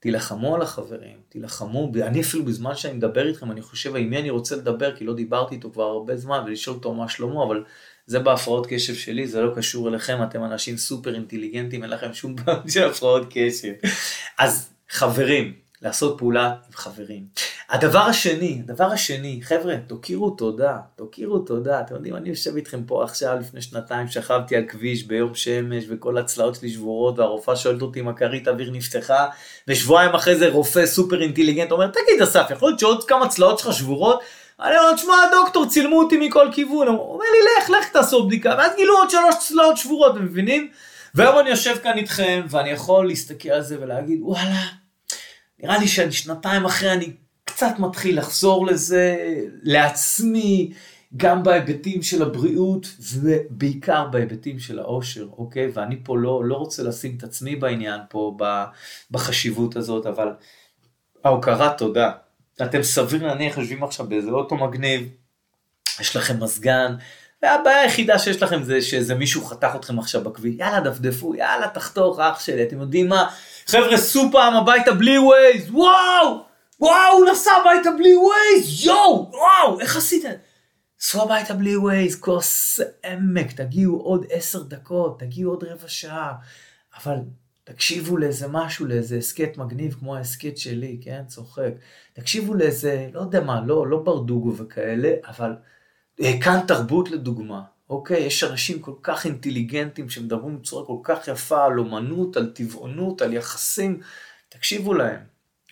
תילחמו 0.00 0.54
על 0.54 0.62
החברים, 0.62 1.16
תילחמו, 1.28 1.92
אני 2.02 2.20
אפילו 2.20 2.44
בזמן 2.44 2.74
שאני 2.74 2.94
מדבר 2.94 3.28
איתכם, 3.28 3.50
אני 3.50 3.62
חושב 3.62 3.96
עם 3.96 4.10
מי 4.10 4.18
אני 4.18 4.30
רוצה 4.30 4.56
לדבר, 4.56 4.96
כי 4.96 5.04
לא 5.04 5.14
דיברתי 5.14 5.54
איתו 5.54 5.70
כבר 5.72 5.84
הרבה 5.84 6.16
זמן, 6.16 6.42
ולשאול 6.46 6.76
אותו 6.76 6.94
מה 6.94 7.08
שלמה, 7.08 7.44
אבל 7.44 7.64
זה 8.06 8.18
בהפרעות 8.18 8.66
קשב 8.66 8.94
שלי, 8.94 9.26
זה 9.26 9.40
לא 9.40 9.52
קשור 9.56 9.88
אליכם, 9.88 10.22
אתם 10.22 10.44
אנשים 10.44 10.76
סופר 10.76 11.14
אינטליגנטים, 11.14 11.82
אין 11.82 11.90
לכם 11.90 12.14
שום 12.14 12.36
בעיה 12.36 12.58
של 12.68 12.84
הפרעות 12.84 13.26
קשב. 13.30 13.72
אז 14.38 14.70
חברים, 14.90 15.54
לעשות 15.82 16.18
פעולה 16.18 16.46
עם 16.46 16.72
חברים. 16.72 17.24
הדבר 17.70 17.98
השני, 17.98 18.62
הדבר 18.64 18.84
השני, 18.84 19.40
חבר'ה, 19.42 19.74
תוקירו 19.86 20.30
תודה, 20.30 20.76
תוקירו 20.96 21.38
תודה. 21.38 21.80
אתם 21.80 21.94
יודעים, 21.94 22.16
אני 22.16 22.28
יושב 22.28 22.56
איתכם 22.56 22.84
פה 22.86 23.04
עכשיו, 23.04 23.36
לפני 23.40 23.62
שנתיים, 23.62 24.08
שכבתי 24.08 24.56
על 24.56 24.64
כביש 24.68 25.02
ביום 25.02 25.34
שמש, 25.34 25.84
וכל 25.88 26.18
הצלעות 26.18 26.54
שלי 26.54 26.70
שבורות, 26.70 27.18
והרופאה 27.18 27.56
שואלת 27.56 27.82
אותי 27.82 28.00
אם 28.00 28.08
הכרית 28.08 28.48
אוויר 28.48 28.70
נפתחה, 28.70 29.26
ושבועיים 29.68 30.14
אחרי 30.14 30.36
זה 30.36 30.48
רופא 30.48 30.86
סופר 30.86 31.22
אינטליגנט 31.22 31.72
אומר, 31.72 31.86
תגיד 31.86 32.22
אסף, 32.22 32.46
יכול 32.50 32.68
להיות 32.68 32.80
שעוד 32.80 33.04
כמה 33.04 33.28
צלעות 33.28 33.58
שלך 33.58 33.72
שבורות? 33.72 34.20
אני 34.60 34.78
אומר, 34.78 34.94
תשמע, 34.94 35.14
הדוקטור, 35.28 35.66
צילמו 35.66 35.98
אותי 35.98 36.16
מכל 36.16 36.48
כיוון. 36.52 36.88
הוא 36.88 37.12
אומר 37.12 37.24
לי, 37.32 37.62
לך, 37.62 37.70
לך 37.70 37.88
תעשו 37.92 38.26
בדיקה, 38.26 38.54
ואז 38.58 38.72
גילו 38.76 38.96
עוד 38.96 39.10
שלוש 39.10 39.34
צלעות 39.38 39.76
שבורות, 39.76 40.16
אתם 40.16 40.24
מבינים? 40.24 40.70
והיום 41.14 41.38
אני 41.38 41.50
יושב 41.50 41.76
כאן 41.82 41.98
איתכם, 41.98 42.42
ואני 42.50 42.70
יכול 42.70 43.06
להסתכל 43.06 43.50
על 43.50 43.62
זה 43.62 43.76
ולהגיד, 43.80 44.18
וואלה, 44.22 44.79
נראה 45.62 45.78
לי 45.78 45.88
שאני 45.88 46.12
שנתיים 46.12 46.64
אחרי 46.64 46.92
אני 46.92 47.12
קצת 47.44 47.74
מתחיל 47.78 48.18
לחזור 48.18 48.66
לזה 48.66 49.16
לעצמי, 49.62 50.72
גם 51.16 51.42
בהיבטים 51.42 52.02
של 52.02 52.22
הבריאות 52.22 52.86
ובעיקר 53.12 54.06
בהיבטים 54.06 54.58
של 54.58 54.78
האושר, 54.78 55.28
אוקיי? 55.38 55.70
ואני 55.74 55.96
פה 56.04 56.18
לא, 56.18 56.44
לא 56.44 56.54
רוצה 56.54 56.82
לשים 56.82 57.14
את 57.16 57.22
עצמי 57.22 57.56
בעניין 57.56 58.00
פה 58.08 58.36
בחשיבות 59.10 59.76
הזאת, 59.76 60.06
אבל 60.06 60.28
ההוקרת 61.24 61.78
תודה. 61.78 62.10
אתם 62.62 62.82
סביר 62.82 63.26
להניח 63.26 63.58
יושבים 63.58 63.84
עכשיו 63.84 64.06
באיזה 64.06 64.30
אוטו 64.30 64.56
מגניב, 64.56 65.08
יש 66.00 66.16
לכם 66.16 66.42
מזגן, 66.42 66.94
והבעיה 67.42 67.80
היחידה 67.80 68.18
שיש 68.18 68.42
לכם 68.42 68.62
זה 68.62 68.82
שאיזה 68.82 69.14
מישהו 69.14 69.44
חתך 69.44 69.70
אתכם 69.76 69.98
עכשיו 69.98 70.24
בכביש, 70.24 70.54
יאללה 70.58 70.80
דפדפו, 70.80 71.34
יאללה 71.34 71.68
תחתוך 71.68 72.18
אח 72.18 72.40
שלי, 72.40 72.62
אתם 72.62 72.80
יודעים 72.80 73.08
מה? 73.08 73.30
חבר'ה 73.66 73.96
סעו 73.96 74.22
פעם 74.32 74.54
הביתה 74.54 74.92
בלי 74.92 75.18
ווייז, 75.18 75.70
וואו! 75.70 76.50
וואו, 76.80 77.12
הוא 77.18 77.30
נסע 77.30 77.50
הביתה 77.60 77.90
בלי 77.90 78.16
ווייז, 78.16 78.84
יואו, 78.84 79.30
וואו, 79.32 79.80
איך 79.80 79.96
עשיתם? 79.96 80.32
סעו 81.00 81.22
הביתה 81.22 81.54
בלי 81.54 81.76
ווייז, 81.76 82.20
כוס 82.20 82.80
אמק, 83.04 83.52
תגיעו 83.52 83.96
עוד 83.96 84.26
עשר 84.30 84.62
דקות, 84.62 85.20
תגיעו 85.20 85.52
עוד 85.52 85.64
רבע 85.64 85.88
שעה, 85.88 86.34
אבל 86.96 87.16
תקשיבו 87.64 88.16
לאיזה 88.16 88.48
משהו, 88.48 88.86
לאיזה 88.86 89.16
הסכת 89.16 89.56
מגניב 89.56 89.96
כמו 89.98 90.16
ההסכת 90.16 90.58
שלי, 90.58 91.00
כן? 91.02 91.22
צוחק. 91.26 91.72
תקשיבו 92.12 92.54
לאיזה, 92.54 93.08
לא 93.12 93.20
יודע 93.20 93.40
מה, 93.40 93.60
לא, 93.66 93.86
לא 93.86 93.98
ברדוגו 93.98 94.56
וכאלה, 94.56 95.12
אבל 95.26 95.52
אה, 96.20 96.40
כאן 96.42 96.60
תרבות 96.68 97.10
לדוגמה, 97.10 97.62
אוקיי? 97.90 98.20
יש 98.20 98.44
אנשים 98.44 98.82
כל 98.82 98.94
כך 99.02 99.26
אינטליגנטים 99.26 100.10
שמדברים 100.10 100.58
בצורה 100.58 100.86
כל 100.86 100.98
כך 101.02 101.28
יפה 101.28 101.64
על 101.64 101.78
אומנות, 101.78 102.36
על 102.36 102.52
טבעונות, 102.54 103.22
על 103.22 103.32
יחסים, 103.32 104.00
תקשיבו 104.48 104.94
להם, 104.94 105.20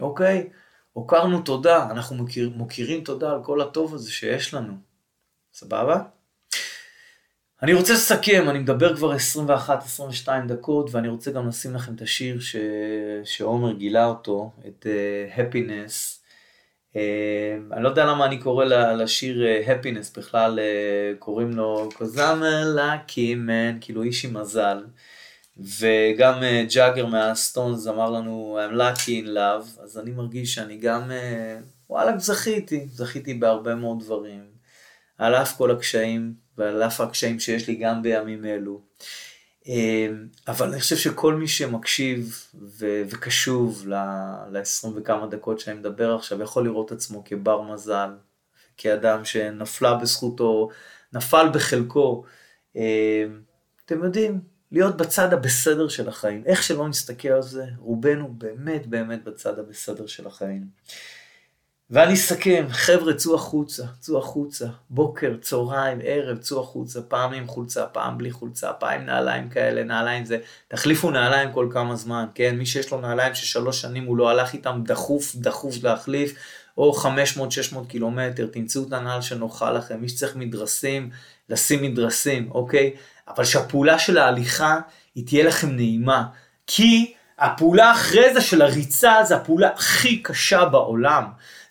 אוקיי? 0.00 0.48
הוקרנו 0.92 1.42
תודה, 1.42 1.90
אנחנו 1.90 2.16
מוקיר, 2.16 2.50
מוקירים 2.54 3.04
תודה 3.04 3.30
על 3.30 3.44
כל 3.44 3.60
הטוב 3.60 3.94
הזה 3.94 4.10
שיש 4.10 4.54
לנו. 4.54 4.74
סבבה? 5.54 6.02
אני 7.62 7.74
רוצה 7.74 7.92
לסכם, 7.92 8.46
אני 8.50 8.58
מדבר 8.58 8.96
כבר 8.96 9.16
21-22 10.26 10.28
דקות, 10.48 10.94
ואני 10.94 11.08
רוצה 11.08 11.30
גם 11.30 11.48
לשים 11.48 11.74
לכם 11.74 11.94
את 11.94 12.02
השיר 12.02 12.40
ש... 12.40 12.56
שעומר 13.24 13.72
גילה 13.72 14.06
אותו, 14.06 14.50
את 14.68 14.86
uh, 14.86 15.38
Happiness. 15.38 16.27
Uh, 16.92 16.98
אני 17.72 17.82
לא 17.82 17.88
יודע 17.88 18.04
למה 18.04 18.26
אני 18.26 18.38
קורא 18.38 18.64
לשיר 18.64 19.42
uh, 19.42 19.68
Happiness, 19.68 20.18
בכלל 20.20 20.58
uh, 20.58 21.18
קוראים 21.18 21.50
לו 21.50 21.88
a 22.00 22.02
lucky 22.76 23.34
man, 23.48 23.78
כאילו 23.80 24.02
איש 24.02 24.24
עם 24.24 24.36
מזל. 24.36 24.84
וגם 25.78 26.42
ג'אגר 26.74 27.06
מהסטונס 27.06 27.86
אמר 27.86 28.10
לנו 28.10 28.58
I'm 28.68 28.74
lucky 28.74 29.24
in 29.24 29.26
love, 29.26 29.82
אז 29.82 29.98
אני 29.98 30.10
מרגיש 30.10 30.54
שאני 30.54 30.76
גם, 30.76 31.10
וואלה, 31.90 32.18
זכיתי, 32.18 32.86
זכיתי 32.90 33.34
בהרבה 33.34 33.74
מאוד 33.74 34.00
דברים. 34.00 34.44
על 35.18 35.34
אף 35.34 35.56
כל 35.56 35.70
הקשיים, 35.70 36.34
ועל 36.58 36.82
אף 36.82 37.00
הקשיים 37.00 37.40
שיש 37.40 37.68
לי 37.68 37.74
גם 37.74 38.02
בימים 38.02 38.44
אלו. 38.44 38.80
אמ, 39.68 40.26
אבל 40.48 40.68
אני 40.72 40.80
חושב 40.80 40.96
שכל 40.96 41.34
מי 41.34 41.48
שמקשיב 41.48 42.46
ו- 42.54 43.02
וקשוב 43.10 43.88
ל-20 43.88 44.88
וכמה 44.96 45.26
דקות 45.26 45.60
שאני 45.60 45.78
מדבר 45.78 46.14
עכשיו, 46.14 46.42
יכול 46.42 46.64
לראות 46.64 46.92
עצמו 46.92 47.24
כבר 47.24 47.62
מזל, 47.62 48.10
כאדם 48.76 49.24
שנפלה 49.24 49.94
בזכותו, 49.94 50.68
נפל 51.12 51.48
בחלקו. 51.54 52.24
אמ, 52.76 53.40
אתם 53.84 54.04
יודעים, 54.04 54.40
להיות 54.72 54.96
בצד 54.96 55.32
הבסדר 55.32 55.88
של 55.88 56.08
החיים. 56.08 56.42
איך 56.46 56.62
שלא 56.62 56.88
נסתכל 56.88 57.28
על 57.28 57.42
זה, 57.42 57.64
רובנו 57.78 58.34
באמת 58.38 58.86
באמת 58.86 59.24
בצד 59.24 59.58
הבסדר 59.58 60.06
של 60.06 60.26
החיים. 60.26 60.66
ואני 61.90 62.14
אסכם, 62.14 62.66
חבר'ה, 62.70 63.14
צאו 63.14 63.34
החוצה, 63.34 63.82
צאו 64.00 64.18
החוצה, 64.18 64.66
בוקר, 64.90 65.34
צהריים, 65.40 65.98
ערב, 66.04 66.38
צאו 66.38 66.60
החוצה, 66.60 67.02
פעם 67.02 67.32
עם 67.32 67.46
חולצה, 67.46 67.86
פעם 67.86 68.18
בלי 68.18 68.30
חולצה, 68.30 68.72
פעם 68.72 69.00
עם 69.00 69.06
נעליים 69.06 69.48
כאלה, 69.48 69.84
נעליים 69.84 70.24
זה, 70.24 70.38
תחליפו 70.68 71.10
נעליים 71.10 71.52
כל 71.52 71.68
כמה 71.72 71.96
זמן, 71.96 72.26
כן? 72.34 72.56
מי 72.56 72.66
שיש 72.66 72.92
לו 72.92 73.00
נעליים 73.00 73.34
ששלוש 73.34 73.80
שנים 73.80 74.04
הוא 74.04 74.16
לא 74.16 74.30
הלך 74.30 74.52
איתם, 74.52 74.80
דחוף, 74.84 75.34
דחוף 75.34 75.74
להחליף, 75.82 76.34
או 76.78 76.92
500-600 77.74 77.86
קילומטר, 77.88 78.46
תמצאו 78.46 78.82
את 78.82 78.92
הנעל 78.92 79.22
שנוחה 79.22 79.72
לכם, 79.72 80.00
מי 80.00 80.08
שצריך 80.08 80.36
מדרסים, 80.36 81.10
לשים 81.48 81.82
מדרסים, 81.82 82.50
אוקיי? 82.50 82.92
אבל 83.28 83.44
שהפעולה 83.44 83.98
של 83.98 84.18
ההליכה 84.18 84.80
היא 85.14 85.26
תהיה 85.26 85.44
לכם 85.44 85.70
נעימה, 85.70 86.24
כי 86.66 87.14
הפעולה 87.38 87.92
אחרי 87.92 88.34
זה 88.34 88.40
של 88.40 88.62
הריצה 88.62 89.14
זה 89.24 89.36
הפעולה 89.36 89.68
הכי 89.74 90.22
קשה 90.22 90.64
בעולם. 90.64 91.24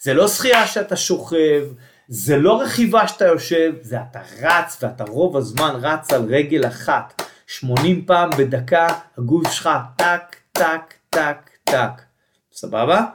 זה 0.08 0.14
לא 0.14 0.28
שחייה 0.28 0.68
שאתה 0.68 0.96
שוכב, 0.96 1.64
זה 2.08 2.38
לא 2.38 2.62
רכיבה 2.62 3.08
שאתה 3.08 3.26
יושב, 3.26 3.74
זה 3.82 3.98
אתה 4.02 4.22
רץ 4.42 4.78
ואתה 4.82 5.04
רוב 5.04 5.38
הזמן 5.38 5.80
רץ 5.82 6.14
על 6.14 6.26
רגל 6.30 6.68
אחת. 6.68 7.22
80 7.48 8.06
פעם 8.06 8.30
בדקה 8.38 8.88
הגוף 9.18 9.52
שלך 9.52 9.70
טק, 9.98 10.36
טק, 10.52 10.94
טק, 11.10 11.50
טק. 11.64 12.02
סבבה? 12.52 13.06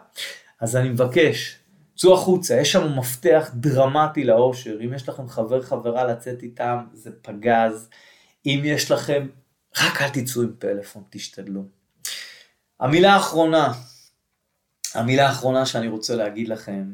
אז 0.60 0.76
אני 0.76 0.88
מבקש, 0.88 1.56
צאו 1.96 2.14
החוצה, 2.14 2.54
יש 2.54 2.72
שם 2.72 2.98
מפתח 2.98 3.50
דרמטי 3.54 4.24
לאושר. 4.24 4.76
אם 4.84 4.94
יש 4.94 5.08
לכם 5.08 5.28
חבר 5.28 5.62
חברה 5.62 6.04
לצאת 6.04 6.42
איתם, 6.42 6.78
זה 6.92 7.10
פגז. 7.22 7.88
אם 8.46 8.60
יש 8.64 8.90
לכם, 8.90 9.26
רק 9.78 10.02
אל 10.02 10.08
תצאו 10.08 10.42
עם 10.42 10.52
פלאפון, 10.58 11.02
תשתדלו. 11.10 11.62
המילה 12.80 13.14
האחרונה, 13.14 13.72
המילה 14.94 15.26
האחרונה 15.26 15.66
שאני 15.66 15.88
רוצה 15.88 16.16
להגיד 16.16 16.48
לכם, 16.48 16.84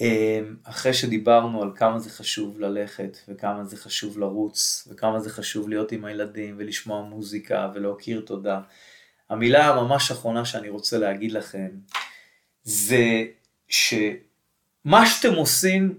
אמ, 0.00 0.56
אחרי 0.64 0.94
שדיברנו 0.94 1.62
על 1.62 1.70
כמה 1.76 1.98
זה 1.98 2.10
חשוב 2.10 2.60
ללכת, 2.60 3.18
וכמה 3.28 3.64
זה 3.64 3.76
חשוב 3.76 4.18
לרוץ, 4.18 4.88
וכמה 4.90 5.20
זה 5.20 5.30
חשוב 5.30 5.68
להיות 5.68 5.92
עם 5.92 6.04
הילדים, 6.04 6.54
ולשמוע 6.58 7.02
מוזיקה, 7.02 7.70
ולהכיר 7.74 8.22
תודה, 8.26 8.60
המילה 9.30 9.66
הממש 9.68 10.10
האחרונה 10.10 10.44
שאני 10.44 10.68
רוצה 10.68 10.98
להגיד 10.98 11.32
לכם, 11.32 11.68
זה 12.62 13.24
שמה 13.68 15.06
שאתם 15.06 15.34
עושים, 15.34 15.98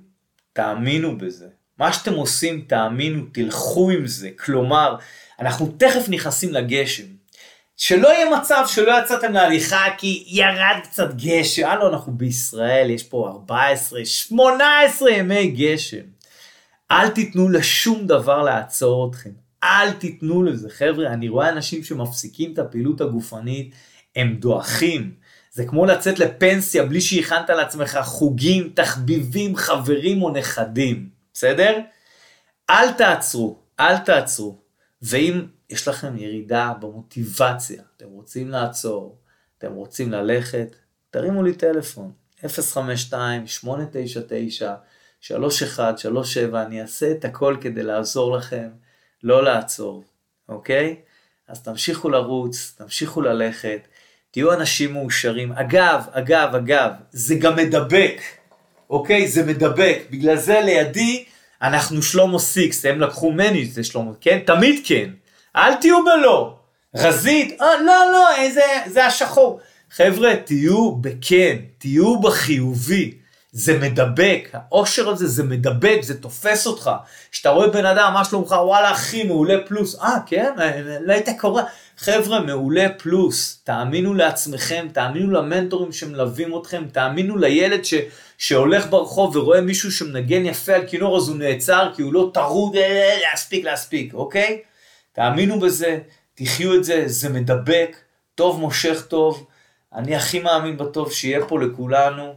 תאמינו 0.54 1.18
בזה. 1.18 1.48
מה 1.78 1.94
שאתם 1.94 2.14
עושים, 2.14 2.66
תאמינו, 2.68 3.26
תלכו 3.32 3.90
עם 3.90 4.08
זה. 4.08 4.30
כלומר, 4.38 4.96
אנחנו 5.40 5.76
תכף 5.78 6.10
נכנסים 6.10 6.54
לגשם. 6.54 7.06
שלא 7.78 8.08
יהיה 8.08 8.38
מצב 8.40 8.64
שלא 8.68 8.94
יצאתם 9.04 9.34
להליכה 9.34 9.86
כי 9.98 10.24
ירד 10.28 10.80
קצת 10.84 11.14
גשם. 11.16 11.68
הלו, 11.68 11.90
אנחנו 11.90 12.14
בישראל, 12.18 12.90
יש 12.90 13.04
פה 13.04 13.30
14, 13.32 14.06
18 14.06 15.12
ימי 15.12 15.48
גשם. 15.48 16.04
אל 16.92 17.10
תיתנו 17.10 17.50
לשום 17.50 18.08
דבר 18.08 18.44
לעצור 18.44 19.10
אתכם. 19.10 19.30
אל 19.64 19.92
תיתנו 19.92 20.44
לזה. 20.44 20.70
חבר'ה, 20.70 21.08
אני 21.08 21.30
רואה 21.30 21.50
אנשים 21.50 21.84
שמפסיקים 21.84 22.54
את 22.54 22.60
הפעילות 22.60 23.02
הגופנית, 23.02 23.76
הם 24.16 24.36
דועכים. 24.36 25.12
זה 25.52 25.66
כמו 25.66 25.86
לצאת 25.86 26.20
לפנסיה 26.20 26.86
בלי 26.86 27.02
שהכנת 27.02 27.50
לעצמך 27.50 28.00
חוגים, 28.04 28.72
תחביבים, 28.74 29.56
חברים 29.56 30.24
או 30.24 30.30
נכדים. 30.30 31.10
בסדר? 31.34 31.80
אל 32.70 32.92
תעצרו, 32.92 33.60
אל 33.80 33.98
תעצרו. 33.98 34.58
ואם 35.02 35.42
יש 35.70 35.88
לכם 35.88 36.18
ירידה 36.18 36.74
במוטיבציה, 36.80 37.84
אתם 37.98 38.06
רוצים 38.06 38.50
לעצור, 38.50 39.18
אתם 39.58 39.74
רוצים 39.74 40.12
ללכת, 40.12 40.76
תרימו 41.10 41.44
לי 41.44 41.54
טלפון, 41.54 42.12
052-899-3137, 42.42 42.46
אני 46.66 46.82
אעשה 46.82 47.12
את 47.12 47.26
הכל 47.26 47.58
כדי 47.62 47.84
לעזור 47.84 48.38
לכם, 48.38 48.70
לא 49.24 49.44
לעצור, 49.44 50.04
אוקיי? 50.50 50.96
אז 51.48 51.64
תמשיכו 51.64 52.10
לרוץ, 52.10 52.76
תמשיכו 52.78 53.22
ללכת. 53.22 53.88
תהיו 54.32 54.54
אנשים 54.54 54.94
מאושרים. 54.94 55.52
אגב, 55.52 56.06
אגב, 56.12 56.56
אגב, 56.56 56.92
זה 57.12 57.36
גם 57.36 57.56
מדבק, 57.56 58.22
אוקיי? 58.90 59.28
זה 59.28 59.46
מדבק. 59.46 59.98
בגלל 60.12 60.38
זה 60.38 60.62
לידי 60.62 61.26
אנחנו 61.62 62.02
שלמה 62.02 62.40
סיקס, 62.40 62.86
הם 62.86 63.00
לקחו 63.00 63.32
ממני 63.32 63.66
זה 63.66 63.84
שלמה, 63.84 64.12
כן? 64.22 64.40
תמיד 64.46 64.82
כן. 64.86 65.10
אל 65.56 65.74
תהיו 65.74 66.06
בלא. 66.06 66.56
רזית, 66.96 67.62
אה, 67.62 67.82
לא, 67.86 68.12
לא, 68.12 68.36
איזה, 68.36 68.62
זה 68.86 69.06
השחור. 69.06 69.60
חבר'ה, 69.92 70.36
תהיו 70.46 70.92
בכן, 70.92 71.58
תהיו 71.78 72.20
בחיובי. 72.20 73.14
זה 73.56 73.80
מדבק, 73.80 74.50
האושר 74.54 75.10
הזה 75.10 75.28
זה 75.28 75.44
מדבק, 75.44 76.00
זה 76.02 76.22
תופס 76.22 76.68
אותך. 76.68 76.92
כשאתה 77.32 77.50
רואה 77.50 77.68
בן 77.68 77.86
אדם, 77.86 78.14
מה 78.14 78.26
שלומך, 78.26 78.52
וואלה 78.52 78.92
אחי, 78.92 79.24
מעולה 79.24 79.56
פלוס. 79.68 80.00
אה, 80.00 80.18
כן? 80.26 80.54
לא 81.02 81.14
היית 81.14 81.30
קורא. 81.40 81.64
חבר'ה, 81.98 82.40
מעולה 82.40 82.88
פלוס. 82.98 83.62
תאמינו 83.64 84.14
לעצמכם, 84.14 84.88
תאמינו 84.94 85.32
למנטורים 85.32 85.92
שמלווים 85.92 86.58
אתכם, 86.58 86.84
תאמינו 86.92 87.38
לילד 87.38 87.86
ש, 87.86 87.94
שהולך 88.38 88.90
ברחוב 88.90 89.36
ורואה 89.36 89.62
מישהו 89.62 89.92
שמנגן 89.92 90.46
יפה 90.46 90.74
על 90.74 90.88
כינור, 90.88 91.18
אז 91.18 91.30
הוא 91.30 91.38
נעצר 91.38 91.92
כי 91.96 92.02
הוא 92.02 92.14
לא 92.14 92.32
טרוד, 92.34 92.76
אה, 92.76 92.82
אה, 92.82 93.18
להספיק, 93.32 93.66
להספיק, 93.66 94.14
אוקיי? 94.14 94.60
תאמינו 95.14 95.60
בזה, 95.60 96.00
תחיו 96.34 96.76
את 96.76 96.84
זה, 96.84 97.04
זה 97.06 97.30
מדבק, 97.30 97.98
טוב 98.36 98.60
מושך 98.60 99.06
טוב. 99.08 99.48
אני 99.94 100.16
הכי 100.16 100.40
מאמין 100.40 100.78
בטוב 100.78 101.12
שיהיה 101.12 101.46
פה 101.46 101.60
לכולנו. 101.60 102.36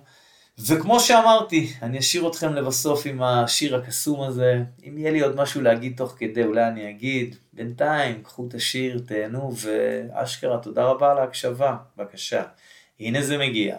וכמו 0.58 1.00
שאמרתי, 1.00 1.72
אני 1.82 1.98
אשאיר 1.98 2.28
אתכם 2.28 2.54
לבסוף 2.54 3.06
עם 3.06 3.22
השיר 3.22 3.76
הקסום 3.76 4.22
הזה. 4.22 4.62
אם 4.88 4.98
יהיה 4.98 5.10
לי 5.10 5.20
עוד 5.20 5.36
משהו 5.36 5.60
להגיד 5.60 5.96
תוך 5.96 6.14
כדי, 6.18 6.44
אולי 6.44 6.68
אני 6.68 6.90
אגיד. 6.90 7.36
בינתיים, 7.52 8.22
קחו 8.22 8.46
את 8.48 8.54
השיר, 8.54 9.02
תהנו, 9.06 9.52
ואשכרה, 9.56 10.58
תודה 10.58 10.84
רבה 10.84 11.10
על 11.10 11.18
ההקשבה. 11.18 11.76
בבקשה. 11.96 12.42
הנה 13.00 13.22
זה 13.22 13.38
מגיע. 13.38 13.76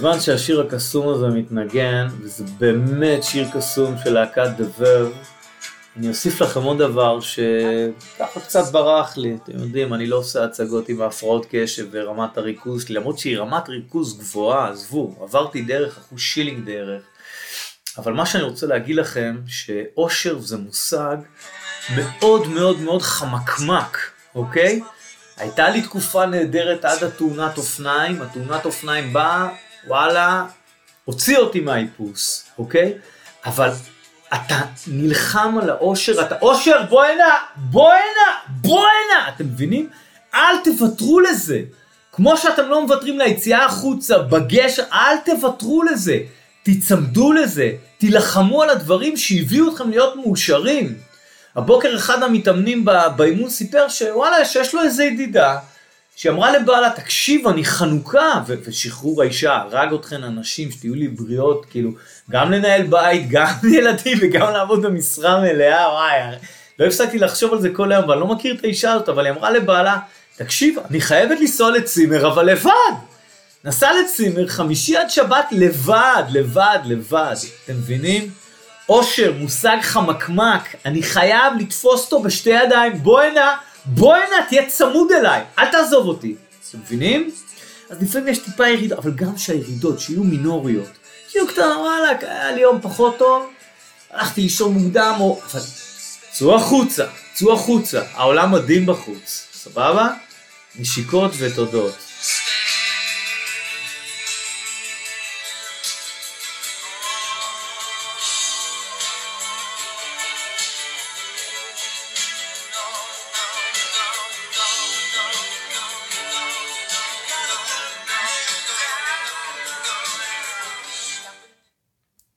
בזמן 0.00 0.20
שהשיר 0.20 0.60
הקסום 0.60 1.08
הזה 1.08 1.26
מתנגן, 1.26 2.08
וזה 2.20 2.44
באמת 2.58 3.24
שיר 3.24 3.48
קסום 3.52 3.94
של 4.04 4.12
להקת 4.12 4.48
The 4.58 4.80
Verve, 4.80 5.26
אני 5.96 6.08
אוסיף 6.08 6.40
לכם 6.40 6.62
עוד 6.62 6.78
דבר 6.78 7.20
שככה 7.20 8.40
קצת 8.40 8.72
ברח 8.72 9.16
לי, 9.16 9.36
אתם 9.44 9.52
יודעים, 9.52 9.94
אני 9.94 10.06
לא 10.06 10.16
עושה 10.16 10.44
הצגות 10.44 10.88
עם 10.88 11.02
ההפרעות 11.02 11.46
קשב 11.50 11.86
ורמת 11.90 12.38
הריכוז 12.38 12.90
למרות 12.90 13.18
שהיא 13.18 13.38
רמת 13.38 13.68
ריכוז 13.68 14.18
גבוהה, 14.18 14.68
עזבו, 14.68 15.16
עברתי 15.22 15.62
דרך, 15.62 15.98
אחוז 15.98 16.20
שילינג 16.20 16.66
דרך. 16.66 17.02
אבל 17.98 18.12
מה 18.12 18.26
שאני 18.26 18.42
רוצה 18.42 18.66
להגיד 18.66 18.96
לכם, 18.96 19.36
שאושר 19.46 20.38
זה 20.38 20.56
מושג 20.56 21.16
מאוד 21.96 22.48
מאוד 22.48 22.80
מאוד 22.80 23.02
חמקמק, 23.02 23.98
אוקיי? 24.34 24.80
הייתה 25.36 25.70
לי 25.70 25.82
תקופה 25.82 26.26
נהדרת 26.26 26.84
עד 26.84 27.04
התאונת 27.04 27.58
אופניים, 27.58 28.22
התאונת 28.22 28.64
אופניים 28.64 29.12
באה, 29.12 29.48
וואלה, 29.86 30.44
הוציא 31.04 31.38
אותי 31.38 31.60
מהאיפוס, 31.60 32.44
אוקיי? 32.58 32.92
אבל 33.46 33.70
אתה 34.34 34.60
נלחם 34.86 35.58
על 35.62 35.70
האושר, 35.70 36.20
אתה, 36.20 36.34
אושר, 36.42 36.82
בוא 36.88 37.04
הנה, 37.04 37.24
בוא 37.56 37.92
הנה, 37.92 38.36
בוא 38.48 38.80
הנה, 38.80 39.28
אתם 39.28 39.44
מבינים? 39.44 39.88
אל 40.34 40.56
תוותרו 40.64 41.20
לזה. 41.20 41.60
כמו 42.12 42.36
שאתם 42.36 42.68
לא 42.68 42.82
מוותרים 42.82 43.18
ליציאה 43.18 43.64
החוצה, 43.64 44.18
בגשר, 44.18 44.82
אל 44.92 45.16
תוותרו 45.24 45.82
לזה. 45.82 46.18
תיצמדו 46.62 47.32
לזה, 47.32 47.72
תילחמו 47.98 48.62
על 48.62 48.70
הדברים 48.70 49.16
שהביאו 49.16 49.72
אתכם 49.72 49.90
להיות 49.90 50.16
מאושרים. 50.16 50.94
הבוקר 51.56 51.96
אחד 51.96 52.22
המתאמנים 52.22 52.84
באימון 53.16 53.50
סיפר 53.50 53.88
שוואלה, 53.88 54.44
שיש 54.44 54.74
לו 54.74 54.82
איזה 54.82 55.04
ידידה, 55.04 55.58
שהיא 56.20 56.32
אמרה 56.32 56.58
לבעלה, 56.58 56.90
תקשיב, 56.90 57.48
אני 57.48 57.64
חנוכה, 57.64 58.42
ושחרור 58.46 59.22
האישה 59.22 59.56
הרג 59.56 59.94
אתכן 59.94 60.24
אנשים, 60.24 60.70
שתהיו 60.70 60.94
לי 60.94 61.08
בריאות, 61.08 61.66
כאילו, 61.70 61.90
גם 62.30 62.52
לנהל 62.52 62.82
בית, 62.82 63.28
גם 63.34 63.54
ילדים 63.72 64.18
וגם 64.20 64.52
לעבוד 64.52 64.82
במשרה 64.82 65.40
מלאה, 65.40 65.88
וואי, 65.88 66.36
לא 66.78 66.86
הפסקתי 66.86 67.18
לחשוב 67.18 67.52
על 67.52 67.60
זה 67.60 67.68
כל 67.72 67.92
היום, 67.92 68.08
ואני 68.08 68.20
לא 68.20 68.26
מכיר 68.26 68.54
את 68.54 68.64
האישה 68.64 68.92
הזאת, 68.92 69.08
אבל 69.08 69.26
היא 69.26 69.32
אמרה 69.32 69.50
לבעלה, 69.50 69.98
תקשיב, 70.36 70.76
אני 70.90 71.00
חייבת 71.00 71.40
לנסוע 71.40 71.70
לצימר, 71.70 72.28
אבל 72.32 72.44
לבד. 72.44 72.94
נסע 73.64 73.90
לצימר, 73.92 74.48
חמישי 74.48 74.96
עד 74.96 75.10
שבת, 75.10 75.46
לבד, 75.50 76.22
לבד, 76.30 76.78
לבד. 76.84 77.36
אתם 77.64 77.72
מבינים? 77.72 78.30
אושר, 78.88 79.32
מושג 79.38 79.76
חמקמק, 79.82 80.74
אני 80.86 81.02
חייב 81.02 81.52
לתפוס 81.58 82.04
אותו 82.04 82.22
בשתי 82.22 82.50
ידיים, 82.50 82.92
בוא 83.02 83.20
הנה, 83.20 83.56
בוא 83.86 84.14
הנה, 84.14 84.36
תהיה 84.48 84.68
צמוד 84.68 85.12
אליי, 85.12 85.42
אל 85.58 85.66
תעזוב 85.72 86.06
אותי. 86.06 86.34
אתם 86.70 86.78
מבינים? 86.78 87.30
אז 87.90 88.02
לפעמים 88.02 88.28
יש 88.28 88.38
טיפה 88.38 88.68
ירידות, 88.68 88.98
אבל 88.98 89.10
גם 89.10 89.38
שהירידות, 89.38 90.00
שיהיו 90.00 90.24
מינוריות. 90.24 90.88
שיהיו 91.28 91.46
קטנות, 91.46 91.76
וואלה, 91.76 92.08
היה 92.20 92.52
לי 92.52 92.60
יום 92.60 92.80
פחות 92.82 93.18
טוב, 93.18 93.46
הלכתי 94.10 94.40
לישון 94.40 94.72
מוקדם, 94.72 95.14
או... 95.20 95.40
אבל 95.52 95.60
צאו 96.30 96.56
החוצה, 96.56 97.06
צאו 97.34 97.52
החוצה, 97.52 98.02
העולם 98.12 98.52
מדהים 98.52 98.86
בחוץ, 98.86 99.46
סבבה? 99.52 100.08
נשיקות 100.78 101.32
ותודות. 101.38 102.09